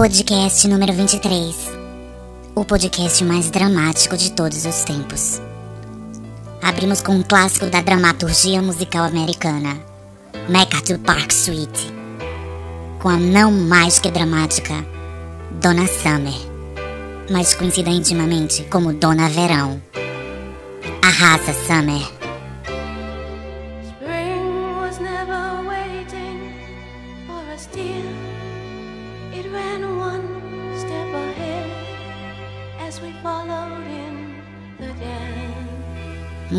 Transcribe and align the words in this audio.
Podcast 0.00 0.66
número 0.66 0.94
23. 0.94 1.54
O 2.54 2.64
podcast 2.64 3.22
mais 3.22 3.50
dramático 3.50 4.16
de 4.16 4.32
todos 4.32 4.64
os 4.64 4.82
tempos. 4.82 5.42
Abrimos 6.62 7.02
com 7.02 7.12
um 7.12 7.22
clássico 7.22 7.66
da 7.66 7.82
dramaturgia 7.82 8.62
musical 8.62 9.04
americana, 9.04 9.78
MacArthur 10.48 10.98
Park 11.00 11.30
Suite, 11.30 11.92
com 12.98 13.10
a 13.10 13.18
não 13.18 13.52
mais 13.52 13.98
que 13.98 14.10
dramática 14.10 14.72
Dona 15.60 15.86
Summer, 15.86 16.32
mais 17.30 17.52
conhecida 17.52 17.90
intimamente 17.90 18.62
como 18.70 18.94
Dona 18.94 19.28
Verão. 19.28 19.82
Arrasa, 21.02 21.52
Summer. 21.52 22.19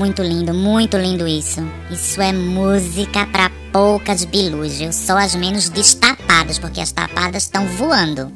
Muito 0.02 0.24
lindo, 0.24 0.52
muito 0.52 0.98
lindo 0.98 1.28
isso. 1.28 1.62
Isso 1.92 2.20
é 2.24 2.34
música 2.34 3.24
pra 3.28 3.52
poucas 3.72 4.26
bilúgios, 4.26 4.96
só 4.96 5.16
as 5.16 5.36
menos 5.36 5.70
destapadas, 5.70 6.58
porque 6.58 6.82
as 6.82 6.92
tapadas 6.92 7.44
estão 7.44 7.68
voando. 7.68 8.32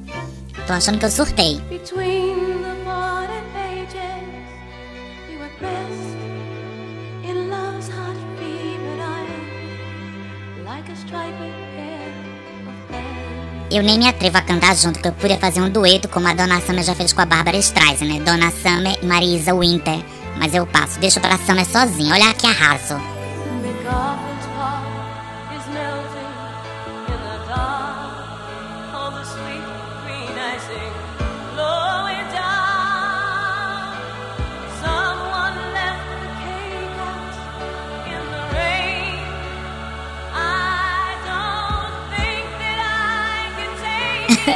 Tô 0.67 0.73
achando 0.73 0.99
que 0.99 1.05
eu 1.05 1.09
surtei. 1.09 1.59
Eu 13.71 13.81
nem 13.81 13.97
me 13.97 14.07
atrevo 14.07 14.37
a 14.37 14.41
cantar 14.43 14.75
junto, 14.75 14.99
que 14.99 15.07
eu 15.07 15.13
podia 15.13 15.39
fazer 15.39 15.61
um 15.61 15.69
dueto 15.71 16.07
como 16.09 16.27
a 16.27 16.33
Dona 16.35 16.61
Summer 16.61 16.83
já 16.83 16.93
fez 16.93 17.11
com 17.11 17.21
a 17.21 17.25
Bárbara 17.25 17.57
Streisand, 17.57 18.05
né? 18.05 18.19
Dona 18.19 18.51
Summer 18.51 18.99
e 19.01 19.05
Marisa 19.07 19.55
Winter. 19.55 20.14
Mas 20.37 20.53
eu 20.53 20.65
passo, 20.67 20.99
deixo 20.99 21.19
pra 21.19 21.37
Summer 21.37 21.65
sozinha. 21.65 22.13
Olha 22.13 22.33
que 22.33 22.45
arraso. 22.45 22.95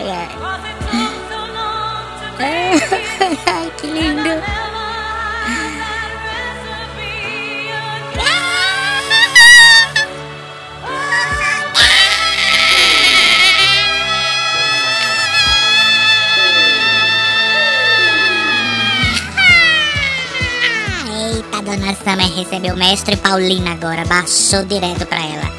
Summer 22.05 22.31
recebeu 22.35 22.77
mestre 22.77 23.17
Paulina 23.17 23.71
agora, 23.71 24.05
baixou 24.05 24.63
direto 24.63 25.07
pra 25.07 25.17
ela. 25.17 25.51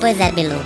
Pois 0.00 0.18
é, 0.18 0.32
Bilu. 0.32 0.60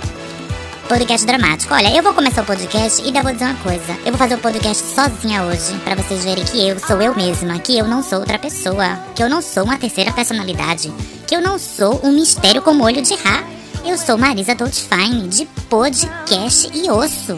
Podcast 0.87 1.27
dramático. 1.27 1.71
Olha, 1.71 1.95
eu 1.95 2.01
vou 2.01 2.15
começar 2.15 2.41
o 2.41 2.45
podcast 2.45 2.99
e 3.03 3.05
ainda 3.05 3.21
vou 3.21 3.31
dizer 3.31 3.45
uma 3.45 3.53
coisa. 3.57 3.93
Eu 4.03 4.11
vou 4.11 4.17
fazer 4.17 4.33
o 4.33 4.39
podcast 4.39 4.83
sozinha 4.83 5.43
hoje, 5.43 5.77
pra 5.83 5.93
vocês 5.93 6.23
verem 6.23 6.43
que 6.43 6.67
eu 6.67 6.79
sou 6.79 6.99
eu 6.99 7.15
mesma, 7.15 7.59
que 7.59 7.77
eu 7.77 7.85
não 7.87 8.01
sou 8.01 8.21
outra 8.21 8.39
pessoa, 8.39 8.97
que 9.13 9.21
eu 9.21 9.29
não 9.29 9.39
sou 9.39 9.65
uma 9.65 9.77
terceira 9.77 10.11
personalidade, 10.11 10.91
que 11.27 11.35
eu 11.35 11.41
não 11.43 11.59
sou 11.59 12.01
um 12.03 12.11
mistério 12.11 12.63
como 12.63 12.83
olho 12.83 13.03
de 13.03 13.13
Rá. 13.13 13.43
Eu 13.85 13.99
sou 13.99 14.17
Marisa 14.17 14.55
Doltfine, 14.55 15.27
de 15.27 15.45
podcast 15.69 16.71
e 16.73 16.89
osso. 16.89 17.37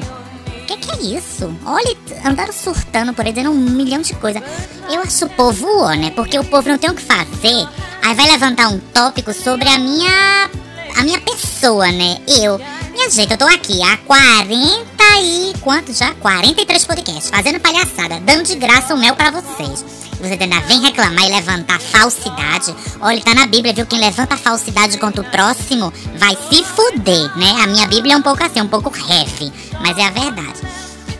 Que, 0.71 0.77
que 0.77 0.91
é 0.91 1.17
isso? 1.17 1.53
Olha, 1.65 1.97
andaram 2.25 2.53
surtando 2.53 3.13
por 3.13 3.25
aí, 3.25 3.33
dizendo 3.33 3.51
um 3.51 3.59
milhão 3.59 4.01
de 4.01 4.13
coisas. 4.15 4.41
Eu 4.89 5.01
acho 5.01 5.25
o 5.25 5.29
povo 5.29 5.67
ó, 5.83 5.89
né? 5.93 6.11
Porque 6.11 6.37
o 6.37 6.43
povo 6.43 6.69
não 6.69 6.77
tem 6.77 6.89
o 6.89 6.95
que 6.95 7.01
fazer. 7.01 7.67
Aí 8.03 8.15
vai 8.15 8.29
levantar 8.31 8.69
um 8.69 8.79
tópico 8.79 9.33
sobre 9.33 9.67
a 9.67 9.77
minha. 9.77 10.49
a 10.97 11.03
minha 11.03 11.19
pessoa, 11.19 11.91
né? 11.91 12.17
Eu. 12.27 12.59
Minha 12.91 13.09
gente, 13.09 13.31
eu 13.31 13.37
tô 13.37 13.45
aqui 13.45 13.81
há 13.83 13.97
40 13.97 14.85
e. 15.21 15.53
quanto 15.61 15.93
já? 15.93 16.13
43 16.15 16.85
podcasts, 16.85 17.29
fazendo 17.29 17.59
palhaçada, 17.59 18.19
dando 18.19 18.43
de 18.43 18.55
graça 18.55 18.93
o 18.93 18.97
mel 18.97 19.15
pra 19.15 19.31
vocês. 19.31 20.00
Você 20.21 20.37
ainda 20.39 20.59
vem 20.61 20.81
reclamar 20.81 21.25
e 21.25 21.29
levantar 21.29 21.79
falsidade. 21.79 22.75
Olha, 22.99 23.19
tá 23.21 23.33
na 23.33 23.47
Bíblia, 23.47 23.73
viu? 23.73 23.85
Quem 23.87 23.99
levanta 23.99 24.37
falsidade 24.37 24.97
contra 24.99 25.21
o 25.21 25.25
próximo 25.25 25.91
vai 26.15 26.37
se 26.49 26.63
fuder, 26.63 27.37
né? 27.37 27.61
A 27.63 27.67
minha 27.67 27.87
Bíblia 27.87 28.13
é 28.13 28.17
um 28.17 28.21
pouco 28.21 28.43
assim, 28.43 28.61
um 28.61 28.67
pouco 28.67 28.89
ref, 28.89 29.51
mas 29.81 29.97
é 29.97 30.05
a 30.05 30.11
verdade. 30.11 30.61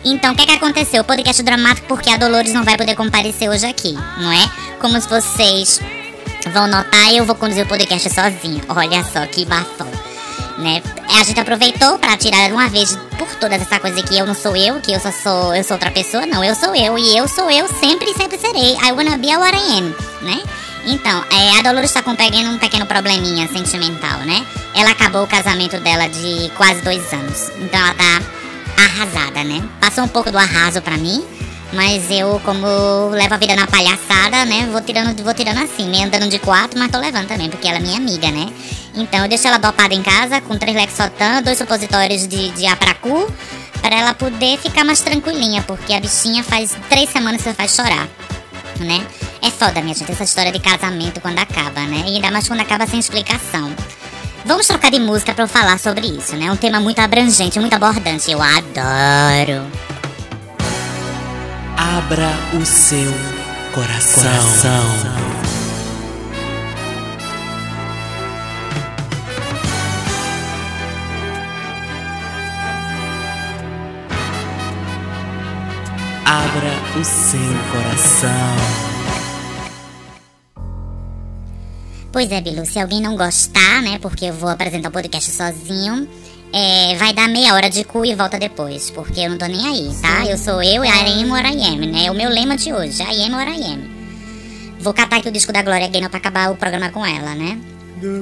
Então, 0.04 0.32
o 0.32 0.36
que 0.36 0.42
é 0.42 0.46
que 0.46 0.52
aconteceu? 0.52 1.02
Podcast 1.04 1.42
dramático 1.42 1.86
porque 1.88 2.10
a 2.10 2.16
Dolores 2.16 2.52
não 2.52 2.64
vai 2.64 2.76
poder 2.76 2.94
comparecer 2.94 3.48
hoje 3.48 3.66
aqui, 3.66 3.92
não 3.92 4.32
é? 4.32 4.50
Como 4.80 5.00
vocês 5.00 5.80
vão 6.52 6.66
notar, 6.68 7.12
eu 7.12 7.24
vou 7.24 7.34
conduzir 7.34 7.64
o 7.64 7.68
podcast 7.68 8.08
sozinha. 8.08 8.62
Olha 8.68 9.04
só 9.04 9.26
que 9.26 9.44
bafão. 9.44 10.11
Né? 10.58 10.82
A 11.18 11.24
gente 11.24 11.40
aproveitou 11.40 11.98
pra 11.98 12.16
tirar 12.16 12.50
uma 12.52 12.68
vez 12.68 12.96
por 13.18 13.28
todas 13.36 13.62
essa 13.62 13.80
coisa 13.80 14.02
que 14.02 14.16
eu 14.16 14.26
não 14.26 14.34
sou 14.34 14.56
eu, 14.56 14.80
que 14.80 14.92
eu 14.92 15.00
só 15.00 15.10
sou, 15.10 15.54
eu 15.54 15.64
sou 15.64 15.74
outra 15.76 15.90
pessoa, 15.90 16.26
não, 16.26 16.44
eu 16.44 16.54
sou 16.54 16.74
eu 16.74 16.98
e 16.98 17.16
eu 17.16 17.26
sou 17.26 17.50
eu 17.50 17.66
sempre 17.68 18.10
e 18.10 18.14
sempre 18.14 18.38
serei. 18.38 18.74
I 18.74 18.92
wanna 18.92 19.16
be 19.16 19.34
what 19.36 19.56
I 19.56 19.78
am, 19.78 19.94
né? 20.22 20.42
Então, 20.84 21.24
é, 21.30 21.58
a 21.58 21.62
Dolores 21.62 21.92
tá 21.92 22.02
com 22.02 22.10
um 22.10 22.58
pequeno 22.58 22.86
probleminha 22.86 23.48
sentimental, 23.48 24.18
né? 24.20 24.44
Ela 24.74 24.90
acabou 24.90 25.22
o 25.22 25.28
casamento 25.28 25.78
dela 25.78 26.08
de 26.08 26.50
quase 26.56 26.82
dois 26.82 27.12
anos. 27.12 27.50
Então 27.60 27.78
ela 27.78 27.94
tá 27.94 28.22
arrasada, 28.76 29.44
né? 29.44 29.62
Passou 29.80 30.04
um 30.04 30.08
pouco 30.08 30.30
do 30.30 30.38
arraso 30.38 30.82
pra 30.82 30.96
mim, 30.96 31.24
mas 31.72 32.10
eu, 32.10 32.40
como 32.44 33.08
levo 33.10 33.34
a 33.34 33.36
vida 33.36 33.56
na 33.56 33.66
palhaçada, 33.66 34.44
né? 34.44 34.68
Vou 34.70 34.80
tirando, 34.82 35.22
vou 35.22 35.32
tirando 35.32 35.58
assim, 35.58 35.88
meio 35.88 36.04
andando 36.04 36.28
de 36.28 36.38
quatro, 36.38 36.78
mas 36.78 36.90
tô 36.90 36.98
levando 36.98 37.26
também, 37.26 37.48
porque 37.48 37.66
ela 37.66 37.78
é 37.78 37.80
minha 37.80 37.96
amiga, 37.96 38.30
né? 38.30 38.52
Então 38.94 39.20
eu 39.20 39.28
deixo 39.28 39.48
ela 39.48 39.58
dopada 39.58 39.94
em 39.94 40.02
casa 40.02 40.40
com 40.42 40.56
três 40.58 40.76
Lexotan, 40.76 41.42
dois 41.42 41.56
supositórios 41.56 42.28
de, 42.28 42.50
de 42.50 42.66
Apracu, 42.66 43.32
pra 43.80 43.96
ela 43.96 44.14
poder 44.14 44.58
ficar 44.58 44.84
mais 44.84 45.00
tranquilinha, 45.00 45.62
porque 45.62 45.94
a 45.94 46.00
bichinha 46.00 46.44
faz 46.44 46.76
três 46.90 47.08
semanas 47.08 47.40
que 47.42 47.48
ela 47.48 47.56
faz 47.56 47.74
chorar, 47.74 48.06
né? 48.78 49.04
É 49.40 49.50
foda, 49.50 49.80
minha 49.80 49.94
gente, 49.94 50.12
essa 50.12 50.24
história 50.24 50.52
de 50.52 50.60
casamento 50.60 51.20
quando 51.20 51.38
acaba, 51.38 51.80
né? 51.86 52.04
E 52.06 52.16
ainda 52.16 52.30
mais 52.30 52.46
quando 52.46 52.60
acaba 52.60 52.86
sem 52.86 53.00
explicação. 53.00 53.74
Vamos 54.44 54.66
trocar 54.66 54.90
de 54.90 54.98
música 54.98 55.32
pra 55.32 55.44
eu 55.44 55.48
falar 55.48 55.78
sobre 55.78 56.06
isso, 56.06 56.36
né? 56.36 56.46
É 56.46 56.52
um 56.52 56.56
tema 56.56 56.80
muito 56.80 56.98
abrangente, 56.98 57.58
muito 57.58 57.74
abordante. 57.74 58.30
Eu 58.30 58.42
adoro. 58.42 59.66
Abra 61.76 62.30
o 62.60 62.64
seu 62.64 63.10
coração. 63.74 64.22
Abra 76.24 77.00
o 77.00 77.04
seu 77.04 77.38
coração. 77.72 78.82
Pois 82.12 82.30
é, 82.30 82.40
Bilu, 82.42 82.66
se 82.66 82.78
alguém 82.78 83.00
não 83.00 83.16
gostar, 83.16 83.80
né, 83.82 83.98
porque 83.98 84.26
eu 84.26 84.34
vou 84.34 84.50
apresentar 84.50 84.90
o 84.90 84.92
podcast 84.92 85.30
sozinho, 85.30 86.06
é, 86.52 86.94
vai 86.96 87.14
dar 87.14 87.28
meia 87.28 87.54
hora 87.54 87.70
de 87.70 87.82
cu 87.82 88.04
e 88.04 88.14
volta 88.14 88.38
depois, 88.38 88.90
porque 88.90 89.20
eu 89.20 89.30
não 89.30 89.38
tô 89.38 89.46
nem 89.46 89.66
aí, 89.66 89.90
tá? 90.02 90.26
Eu 90.26 90.36
sou 90.36 90.62
eu 90.62 90.84
e 90.84 90.88
I 90.88 91.22
am 91.22 91.30
what 91.30 91.48
I 91.48 91.66
am, 91.66 91.86
né? 91.86 92.04
É 92.04 92.10
o 92.10 92.14
meu 92.14 92.28
lema 92.28 92.56
de 92.56 92.72
hoje, 92.72 93.02
I 93.02 93.24
am 93.24 93.34
what 93.34 93.50
I 93.50 93.64
am. 93.64 93.80
Vou 94.78 94.92
catar 94.92 95.16
aqui 95.16 95.28
o 95.28 95.32
disco 95.32 95.52
da 95.52 95.62
Glória 95.62 95.88
Gaynor 95.88 96.10
pra 96.10 96.18
acabar 96.18 96.50
o 96.50 96.56
programa 96.56 96.90
com 96.90 97.06
ela, 97.06 97.34
né? 97.34 97.58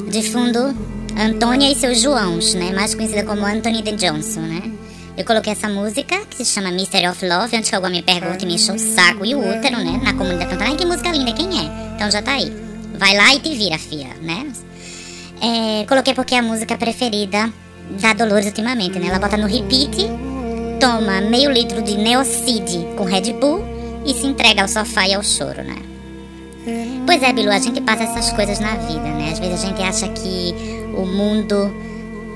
De 0.08 0.22
fundo, 0.22 0.76
Antônia 1.18 1.72
e 1.72 1.74
seus 1.74 2.00
Joãos, 2.00 2.54
né? 2.54 2.70
Mais 2.72 2.94
conhecida 2.94 3.24
como 3.24 3.44
Anthony 3.44 3.82
the 3.82 3.92
Johnson, 3.92 4.42
né? 4.42 4.62
Eu 5.16 5.24
coloquei 5.24 5.52
essa 5.52 5.68
música, 5.68 6.20
que 6.30 6.36
se 6.36 6.44
chama 6.44 6.70
Mystery 6.70 7.08
of 7.08 7.26
Love, 7.26 7.56
antes 7.56 7.68
que 7.68 7.74
alguém 7.74 7.90
me 7.90 8.02
pergunte 8.02 8.44
e 8.44 8.46
me 8.46 8.54
encha 8.54 8.72
o 8.72 8.78
saco 8.78 9.24
e 9.24 9.34
o 9.34 9.40
útero, 9.40 9.78
né? 9.78 10.00
Na 10.02 10.12
comunidade 10.12 10.50
cantando, 10.50 10.70
ai 10.70 10.76
que 10.76 10.86
música 10.86 11.10
linda, 11.10 11.32
quem 11.32 11.48
é? 11.58 11.94
Então 11.96 12.10
já 12.10 12.22
tá 12.22 12.34
aí. 12.34 12.52
Vai 12.94 13.16
lá 13.16 13.34
e 13.34 13.40
te 13.40 13.54
vira, 13.56 13.76
fia, 13.76 14.14
né? 14.22 14.46
É, 15.42 15.84
coloquei 15.86 16.14
porque 16.14 16.34
é 16.34 16.38
a 16.38 16.42
música 16.42 16.76
preferida 16.78 17.50
da 18.00 18.12
Dolores 18.12 18.46
ultimamente, 18.46 18.98
né? 18.98 19.08
Ela 19.08 19.18
bota 19.18 19.36
no 19.36 19.46
repeat, 19.46 20.08
toma 20.80 21.20
meio 21.20 21.50
litro 21.50 21.82
de 21.82 21.96
Neocid 21.96 22.94
com 22.96 23.04
Red 23.04 23.32
Bull 23.34 23.64
e 24.04 24.14
se 24.14 24.26
entrega 24.26 24.62
ao 24.62 24.68
sofá 24.68 25.06
e 25.08 25.14
ao 25.14 25.22
choro, 25.22 25.62
né? 25.62 25.76
Pois 27.06 27.22
é, 27.22 27.32
Bilu, 27.32 27.50
a 27.50 27.58
gente 27.58 27.80
passa 27.80 28.04
essas 28.04 28.32
coisas 28.32 28.60
na 28.60 28.74
vida, 28.76 29.00
né? 29.00 29.30
Às 29.32 29.38
vezes 29.38 29.64
a 29.64 29.66
gente 29.66 29.82
acha 29.82 30.08
que 30.08 30.54
o 30.94 31.04
mundo 31.04 31.74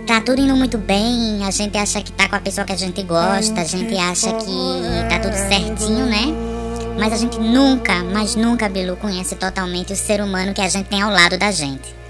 tá 0.06 0.20
tudo 0.20 0.40
indo 0.40 0.56
muito 0.56 0.78
bem, 0.78 1.44
a 1.44 1.50
gente 1.50 1.76
acha 1.78 2.00
que 2.02 2.12
tá 2.12 2.28
com 2.28 2.36
a 2.36 2.40
pessoa 2.40 2.66
que 2.66 2.72
a 2.72 2.76
gente 2.76 3.02
gosta, 3.02 3.60
a 3.60 3.64
gente 3.64 3.96
acha 3.96 4.32
que 4.32 5.08
tá 5.08 5.18
tudo 5.18 5.34
certinho, 5.34 6.06
né? 6.06 6.26
Mas 6.98 7.12
a 7.12 7.16
gente 7.16 7.38
nunca, 7.38 8.04
mas 8.04 8.36
nunca, 8.36 8.68
Bilu, 8.68 8.96
conhece 8.96 9.34
totalmente 9.34 9.92
o 9.92 9.96
ser 9.96 10.20
humano 10.20 10.54
que 10.54 10.60
a 10.60 10.68
gente 10.68 10.86
tem 10.86 11.02
ao 11.02 11.10
lado 11.10 11.36
da 11.38 11.50
gente. 11.50 12.03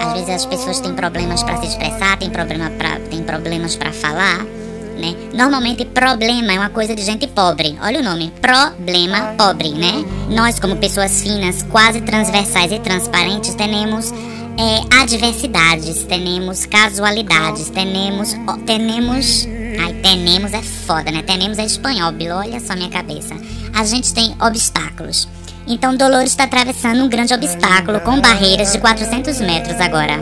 Às 0.00 0.12
vezes 0.12 0.28
as 0.28 0.46
pessoas 0.46 0.80
têm 0.80 0.94
problemas 0.94 1.42
para 1.42 1.58
se 1.58 1.66
expressar, 1.66 2.18
têm, 2.18 2.30
problema 2.30 2.70
pra, 2.70 2.98
têm 3.10 3.22
problemas 3.22 3.76
para 3.76 3.92
falar, 3.92 4.44
né? 4.98 5.14
Normalmente 5.32 5.84
problema 5.84 6.52
é 6.52 6.58
uma 6.58 6.70
coisa 6.70 6.94
de 6.94 7.02
gente 7.02 7.26
pobre. 7.26 7.78
Olha 7.80 8.00
o 8.00 8.02
nome, 8.02 8.32
problema 8.40 9.34
pobre, 9.38 9.70
né? 9.70 10.04
Nós 10.30 10.58
como 10.58 10.76
pessoas 10.76 11.22
finas, 11.22 11.62
quase 11.62 12.00
transversais 12.00 12.72
e 12.72 12.78
transparentes, 12.78 13.54
temos 13.54 14.12
é, 14.58 15.02
adversidades, 15.02 16.04
temos 16.04 16.66
casualidades, 16.66 17.68
temos, 17.70 18.34
temos, 18.64 19.46
ai, 19.80 19.92
temos 20.02 20.52
é 20.52 20.62
foda, 20.62 21.10
né? 21.10 21.22
Temos 21.22 21.58
é 21.58 21.64
espanhol, 21.64 22.12
Bilo, 22.12 22.36
olha 22.36 22.58
só 22.60 22.74
minha 22.74 22.90
cabeça. 22.90 23.36
A 23.74 23.84
gente 23.84 24.12
tem 24.14 24.34
obstáculos. 24.40 25.28
Então 25.66 25.96
Dolores 25.96 26.30
está 26.30 26.44
atravessando 26.44 27.02
um 27.02 27.08
grande 27.08 27.34
obstáculo 27.34 28.00
com 28.00 28.20
barreiras 28.20 28.72
de 28.72 28.78
400 28.78 29.40
metros 29.40 29.80
agora. 29.80 30.14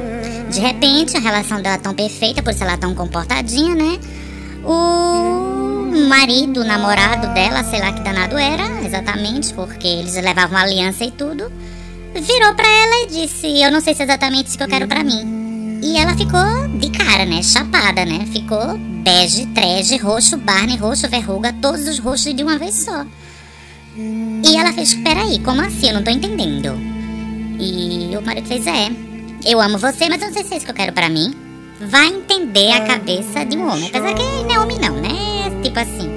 De 0.50 0.61
repente, 0.61 1.17
a 1.17 1.20
relação 1.20 1.61
dela 1.61 1.79
tão 1.79 1.93
perfeita, 1.93 2.43
por 2.43 2.55
ser 2.55 2.64
ela 2.64 2.79
tão 2.79 2.94
comportadinha, 2.94 3.75
né? 3.75 3.99
O 4.64 6.08
marido, 6.08 6.61
o 6.61 6.64
namorado 6.64 7.35
dela, 7.35 7.62
sei 7.64 7.81
lá 7.81 7.93
que 7.93 8.00
danado 8.00 8.38
era, 8.38 8.85
exatamente, 8.85 9.52
porque 9.52 9.87
eles 9.87 10.14
levavam 10.14 10.56
aliança 10.56 11.05
e 11.05 11.11
tudo, 11.11 11.52
virou 12.14 12.55
pra 12.55 12.67
ela 12.67 13.05
e 13.05 13.06
disse: 13.08 13.61
Eu 13.61 13.70
não 13.70 13.81
sei 13.81 13.94
se 13.94 14.02
é 14.02 14.05
exatamente 14.05 14.49
isso 14.49 14.56
que 14.56 14.64
eu 14.64 14.69
quero 14.69 14.87
pra 14.87 15.05
mim. 15.05 15.81
E 15.82 15.99
ela 15.99 16.17
ficou 16.17 16.40
de 16.79 16.88
cara, 16.90 17.26
né? 17.26 17.43
Chapada, 17.43 18.06
né? 18.06 18.26
Ficou 18.32 18.79
bege, 18.79 19.44
trege, 19.47 19.99
roxo, 19.99 20.38
barney, 20.38 20.79
roxo, 20.79 21.06
verruga, 21.08 21.52
todos 21.61 21.87
os 21.87 21.99
roxos 21.99 22.35
de 22.35 22.43
uma 22.43 22.58
vez 22.58 22.85
só. 22.85 23.05
E 23.96 24.56
ela 24.56 24.73
fez: 24.73 24.94
Peraí, 24.94 25.38
como 25.41 25.61
assim? 25.61 25.88
Eu 25.88 25.94
não 25.94 26.02
tô 26.02 26.11
entendendo. 26.11 26.79
E 27.58 28.17
o 28.17 28.23
marido 28.23 28.46
fez: 28.46 28.67
É, 28.67 28.91
eu 29.44 29.61
amo 29.61 29.79
você, 29.79 30.08
mas 30.08 30.20
eu 30.20 30.29
não 30.29 30.35
sei 30.35 30.44
se 30.44 30.55
é 30.55 30.56
isso 30.56 30.67
que 30.67 30.70
eu 30.70 30.76
quero 30.76 30.93
pra 30.93 31.08
mim 31.08 31.44
vai 31.81 32.08
entender 32.08 32.70
a 32.73 32.87
cabeça 32.87 33.44
de 33.44 33.56
um 33.56 33.69
homem. 33.70 33.88
Apesar 33.88 34.14
que 34.14 34.23
não 34.23 34.50
é 34.50 34.58
homem 34.58 34.79
não, 34.79 34.96
né? 34.96 35.61
Tipo 35.62 35.79
assim. 35.79 36.08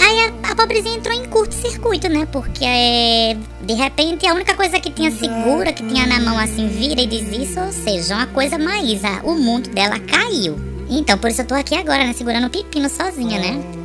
Aí 0.00 0.20
a, 0.20 0.50
a 0.50 0.54
pobrezinha 0.54 0.96
entrou 0.96 1.14
em 1.14 1.24
curto-circuito, 1.28 2.08
né? 2.08 2.26
Porque 2.26 2.64
é, 2.64 3.36
de 3.62 3.74
repente 3.74 4.26
a 4.26 4.34
única 4.34 4.54
coisa 4.54 4.80
que 4.80 4.90
tinha 4.90 5.10
segura, 5.10 5.72
que 5.72 5.86
tinha 5.86 6.06
na 6.06 6.20
mão 6.20 6.38
assim, 6.38 6.68
vira 6.68 7.00
e 7.00 7.06
diz 7.06 7.28
isso, 7.36 7.60
ou 7.60 7.72
seja, 7.72 8.14
uma 8.14 8.26
coisa 8.26 8.58
mais. 8.58 9.00
O 9.22 9.34
mundo 9.34 9.70
dela 9.70 9.98
caiu. 9.98 10.58
Então 10.88 11.16
por 11.18 11.30
isso 11.30 11.42
eu 11.42 11.46
tô 11.46 11.54
aqui 11.54 11.74
agora, 11.74 12.04
né? 12.04 12.12
Segurando 12.12 12.46
o 12.46 12.50
pepino 12.50 12.88
sozinha, 12.88 13.38
né? 13.38 13.81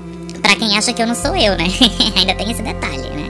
Pra 0.48 0.56
quem 0.56 0.78
acha 0.78 0.94
que 0.94 1.02
eu 1.02 1.08
não 1.08 1.14
sou 1.14 1.36
eu, 1.36 1.58
né? 1.58 1.66
Ainda 2.16 2.34
tem 2.34 2.50
esse 2.50 2.62
detalhe, 2.62 3.10
né? 3.10 3.30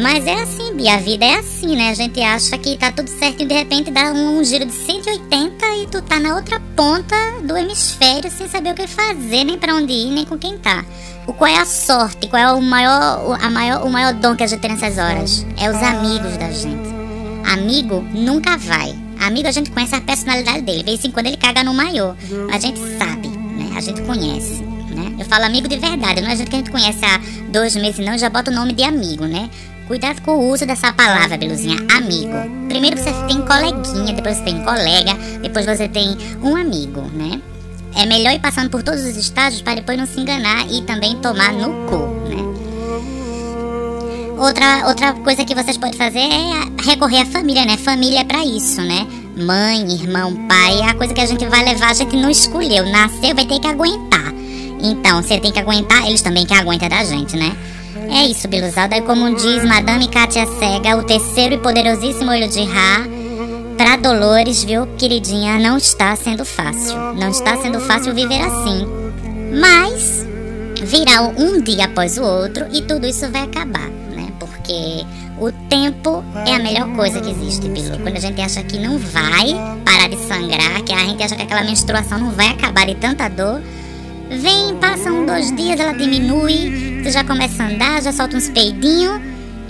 Mas 0.00 0.26
é 0.26 0.40
assim, 0.40 0.74
Bia, 0.74 0.94
a 0.94 0.96
vida 0.96 1.22
é 1.22 1.34
assim, 1.34 1.76
né? 1.76 1.90
A 1.90 1.94
gente 1.94 2.18
acha 2.22 2.56
que 2.56 2.78
tá 2.78 2.90
tudo 2.90 3.10
certo 3.10 3.42
e 3.42 3.44
de 3.44 3.52
repente 3.52 3.90
dá 3.90 4.10
um, 4.10 4.42
giro 4.42 4.64
de 4.64 4.72
180 4.72 5.66
e 5.76 5.86
tu 5.86 6.00
tá 6.00 6.18
na 6.18 6.34
outra 6.34 6.58
ponta 6.74 7.14
do 7.42 7.54
hemisfério 7.58 8.30
sem 8.30 8.48
saber 8.48 8.72
o 8.72 8.74
que 8.74 8.86
fazer, 8.86 9.44
nem 9.44 9.58
para 9.58 9.74
onde 9.74 9.92
ir, 9.92 10.10
nem 10.10 10.24
com 10.24 10.38
quem 10.38 10.56
tá. 10.56 10.82
O 11.26 11.34
qual 11.34 11.50
é 11.50 11.58
a 11.58 11.66
sorte, 11.66 12.26
qual 12.26 12.40
é 12.40 12.52
o 12.54 12.62
maior, 12.62 13.38
a 13.38 13.50
maior, 13.50 13.84
o 13.84 13.90
maior 13.90 14.14
dom 14.14 14.34
que 14.34 14.44
a 14.44 14.46
gente 14.46 14.60
tem 14.60 14.70
nessas 14.70 14.96
horas? 14.96 15.44
É 15.58 15.68
os 15.68 15.76
amigos 15.76 16.38
da 16.38 16.50
gente. 16.50 16.88
Amigo 17.52 18.02
nunca 18.14 18.56
vai. 18.56 18.96
Amigo 19.20 19.46
a 19.46 19.52
gente 19.52 19.70
conhece 19.70 19.94
a 19.94 20.00
personalidade 20.00 20.62
dele. 20.62 20.78
De 20.78 20.84
vez 20.84 21.04
em 21.04 21.10
quando 21.10 21.26
ele 21.26 21.36
caga 21.36 21.62
no 21.62 21.74
maior. 21.74 22.16
A 22.50 22.58
gente 22.58 22.80
sabe, 22.96 23.28
né? 23.28 23.76
A 23.76 23.80
gente 23.82 24.00
conhece. 24.00 24.77
Né? 24.98 25.14
Eu 25.20 25.24
falo 25.24 25.44
amigo 25.44 25.68
de 25.68 25.76
verdade, 25.76 26.20
não 26.20 26.28
é 26.28 26.34
gente 26.34 26.50
que 26.50 26.56
a 26.56 26.58
gente 26.58 26.70
conhece 26.70 27.04
há 27.04 27.20
dois 27.50 27.76
meses, 27.76 28.04
não, 28.04 28.18
já 28.18 28.28
bota 28.28 28.50
o 28.50 28.54
nome 28.54 28.72
de 28.72 28.82
amigo, 28.82 29.26
né? 29.26 29.48
Cuidado 29.86 30.20
com 30.22 30.32
o 30.32 30.50
uso 30.50 30.66
dessa 30.66 30.92
palavra, 30.92 31.38
Beluzinha, 31.38 31.78
amigo. 31.96 32.34
Primeiro 32.68 32.98
você 32.98 33.12
tem 33.26 33.40
coleguinha, 33.42 34.12
depois 34.12 34.36
você 34.36 34.42
tem 34.42 34.62
colega, 34.64 35.14
depois 35.40 35.64
você 35.64 35.88
tem 35.88 36.16
um 36.42 36.56
amigo, 36.56 37.02
né? 37.14 37.40
É 37.94 38.04
melhor 38.04 38.34
ir 38.34 38.40
passando 38.40 38.70
por 38.70 38.82
todos 38.82 39.00
os 39.02 39.16
estágios 39.16 39.62
para 39.62 39.76
depois 39.76 39.96
não 39.96 40.06
se 40.06 40.20
enganar 40.20 40.66
e 40.70 40.82
também 40.82 41.16
tomar 41.16 41.52
no 41.52 41.86
cu, 41.86 41.98
né? 42.28 42.58
Outra, 44.38 44.86
outra 44.88 45.12
coisa 45.14 45.44
que 45.44 45.54
vocês 45.54 45.76
podem 45.76 45.98
fazer 45.98 46.18
é 46.18 46.84
recorrer 46.84 47.22
à 47.22 47.26
família, 47.26 47.64
né? 47.64 47.76
Família 47.76 48.20
é 48.20 48.24
pra 48.24 48.44
isso, 48.44 48.80
né? 48.82 49.06
Mãe, 49.36 49.90
irmão, 49.92 50.34
pai, 50.46 50.80
é 50.80 50.90
a 50.90 50.94
coisa 50.94 51.14
que 51.14 51.20
a 51.20 51.26
gente 51.26 51.46
vai 51.46 51.64
levar, 51.64 51.90
a 51.90 51.94
gente 51.94 52.16
não 52.16 52.30
escolheu. 52.30 52.84
Nasceu, 52.86 53.34
vai 53.34 53.46
ter 53.46 53.58
que 53.58 53.66
aguentar. 53.66 54.37
Então, 54.80 55.22
você 55.22 55.38
tem 55.40 55.52
que 55.52 55.58
aguentar, 55.58 56.06
eles 56.06 56.22
também 56.22 56.46
que 56.46 56.54
aguentam 56.54 56.88
da 56.88 57.04
gente, 57.04 57.36
né? 57.36 57.56
É 58.10 58.26
isso, 58.26 58.48
Biluzada. 58.48 58.96
E 58.96 59.02
como 59.02 59.34
diz 59.34 59.64
Madame 59.64 60.08
Katia 60.08 60.46
Cega, 60.58 60.96
o 60.96 61.02
terceiro 61.02 61.54
e 61.54 61.58
poderosíssimo 61.58 62.30
olho 62.30 62.48
de 62.48 62.62
Ra, 62.64 63.06
pra 63.76 63.96
Dolores, 63.96 64.64
viu, 64.64 64.86
queridinha, 64.96 65.58
não 65.58 65.76
está 65.76 66.16
sendo 66.16 66.44
fácil. 66.44 66.96
Não 67.14 67.30
está 67.30 67.56
sendo 67.58 67.80
fácil 67.80 68.14
viver 68.14 68.40
assim. 68.40 68.86
Mas 69.60 70.26
virá 70.82 71.22
um 71.22 71.60
dia 71.60 71.84
após 71.84 72.18
o 72.18 72.22
outro 72.22 72.66
e 72.72 72.82
tudo 72.82 73.06
isso 73.06 73.28
vai 73.30 73.42
acabar, 73.42 73.88
né? 74.14 74.28
Porque 74.38 75.04
o 75.38 75.52
tempo 75.68 76.24
é 76.46 76.54
a 76.54 76.58
melhor 76.58 76.88
coisa 76.96 77.20
que 77.20 77.30
existe, 77.30 77.68
Bilu. 77.68 77.98
Quando 77.98 78.16
a 78.16 78.20
gente 78.20 78.40
acha 78.40 78.62
que 78.62 78.78
não 78.78 78.98
vai 78.98 79.54
parar 79.84 80.08
de 80.08 80.16
sangrar, 80.26 80.82
que 80.82 80.92
a 80.92 80.98
gente 80.98 81.22
acha 81.22 81.36
que 81.36 81.42
aquela 81.42 81.62
menstruação 81.62 82.18
não 82.18 82.30
vai 82.30 82.48
acabar 82.48 82.86
de 82.86 82.94
tanta 82.94 83.28
dor, 83.28 83.62
Vem, 84.30 84.76
passam 84.76 85.24
dois 85.24 85.54
dias, 85.56 85.80
ela 85.80 85.92
diminui, 85.92 87.02
você 87.02 87.10
já 87.10 87.24
começa 87.24 87.62
a 87.62 87.66
andar, 87.66 88.02
já 88.02 88.12
solta 88.12 88.36
uns 88.36 88.48
peidinhos 88.50 89.20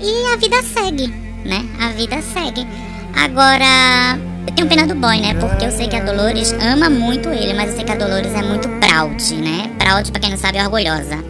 e 0.03 0.33
a 0.33 0.37
vida 0.37 0.63
segue, 0.63 1.09
né? 1.45 1.65
A 1.81 1.91
vida 1.91 2.21
segue. 2.21 2.67
Agora, 3.15 4.19
eu 4.47 4.55
tenho 4.55 4.69
pena 4.69 4.87
do 4.87 4.95
boy, 4.95 5.21
né? 5.21 5.35
Porque 5.35 5.65
eu 5.65 5.71
sei 5.71 5.87
que 5.87 5.97
a 5.97 6.05
Dolores 6.05 6.53
ama 6.61 6.91
muito 6.91 7.29
ele, 7.29 7.55
mas 7.55 7.71
eu 7.71 7.77
sei 7.77 7.85
que 7.85 7.93
a 7.93 7.97
Dolores 7.97 8.35
é 8.35 8.43
muito 8.43 8.69
proud, 8.81 9.35
né? 9.35 9.71
Proud, 9.79 10.11
pra 10.11 10.21
quem 10.21 10.31
não 10.31 10.39
sabe, 10.39 10.59
é 10.59 10.65
orgulhosa. 10.65 11.25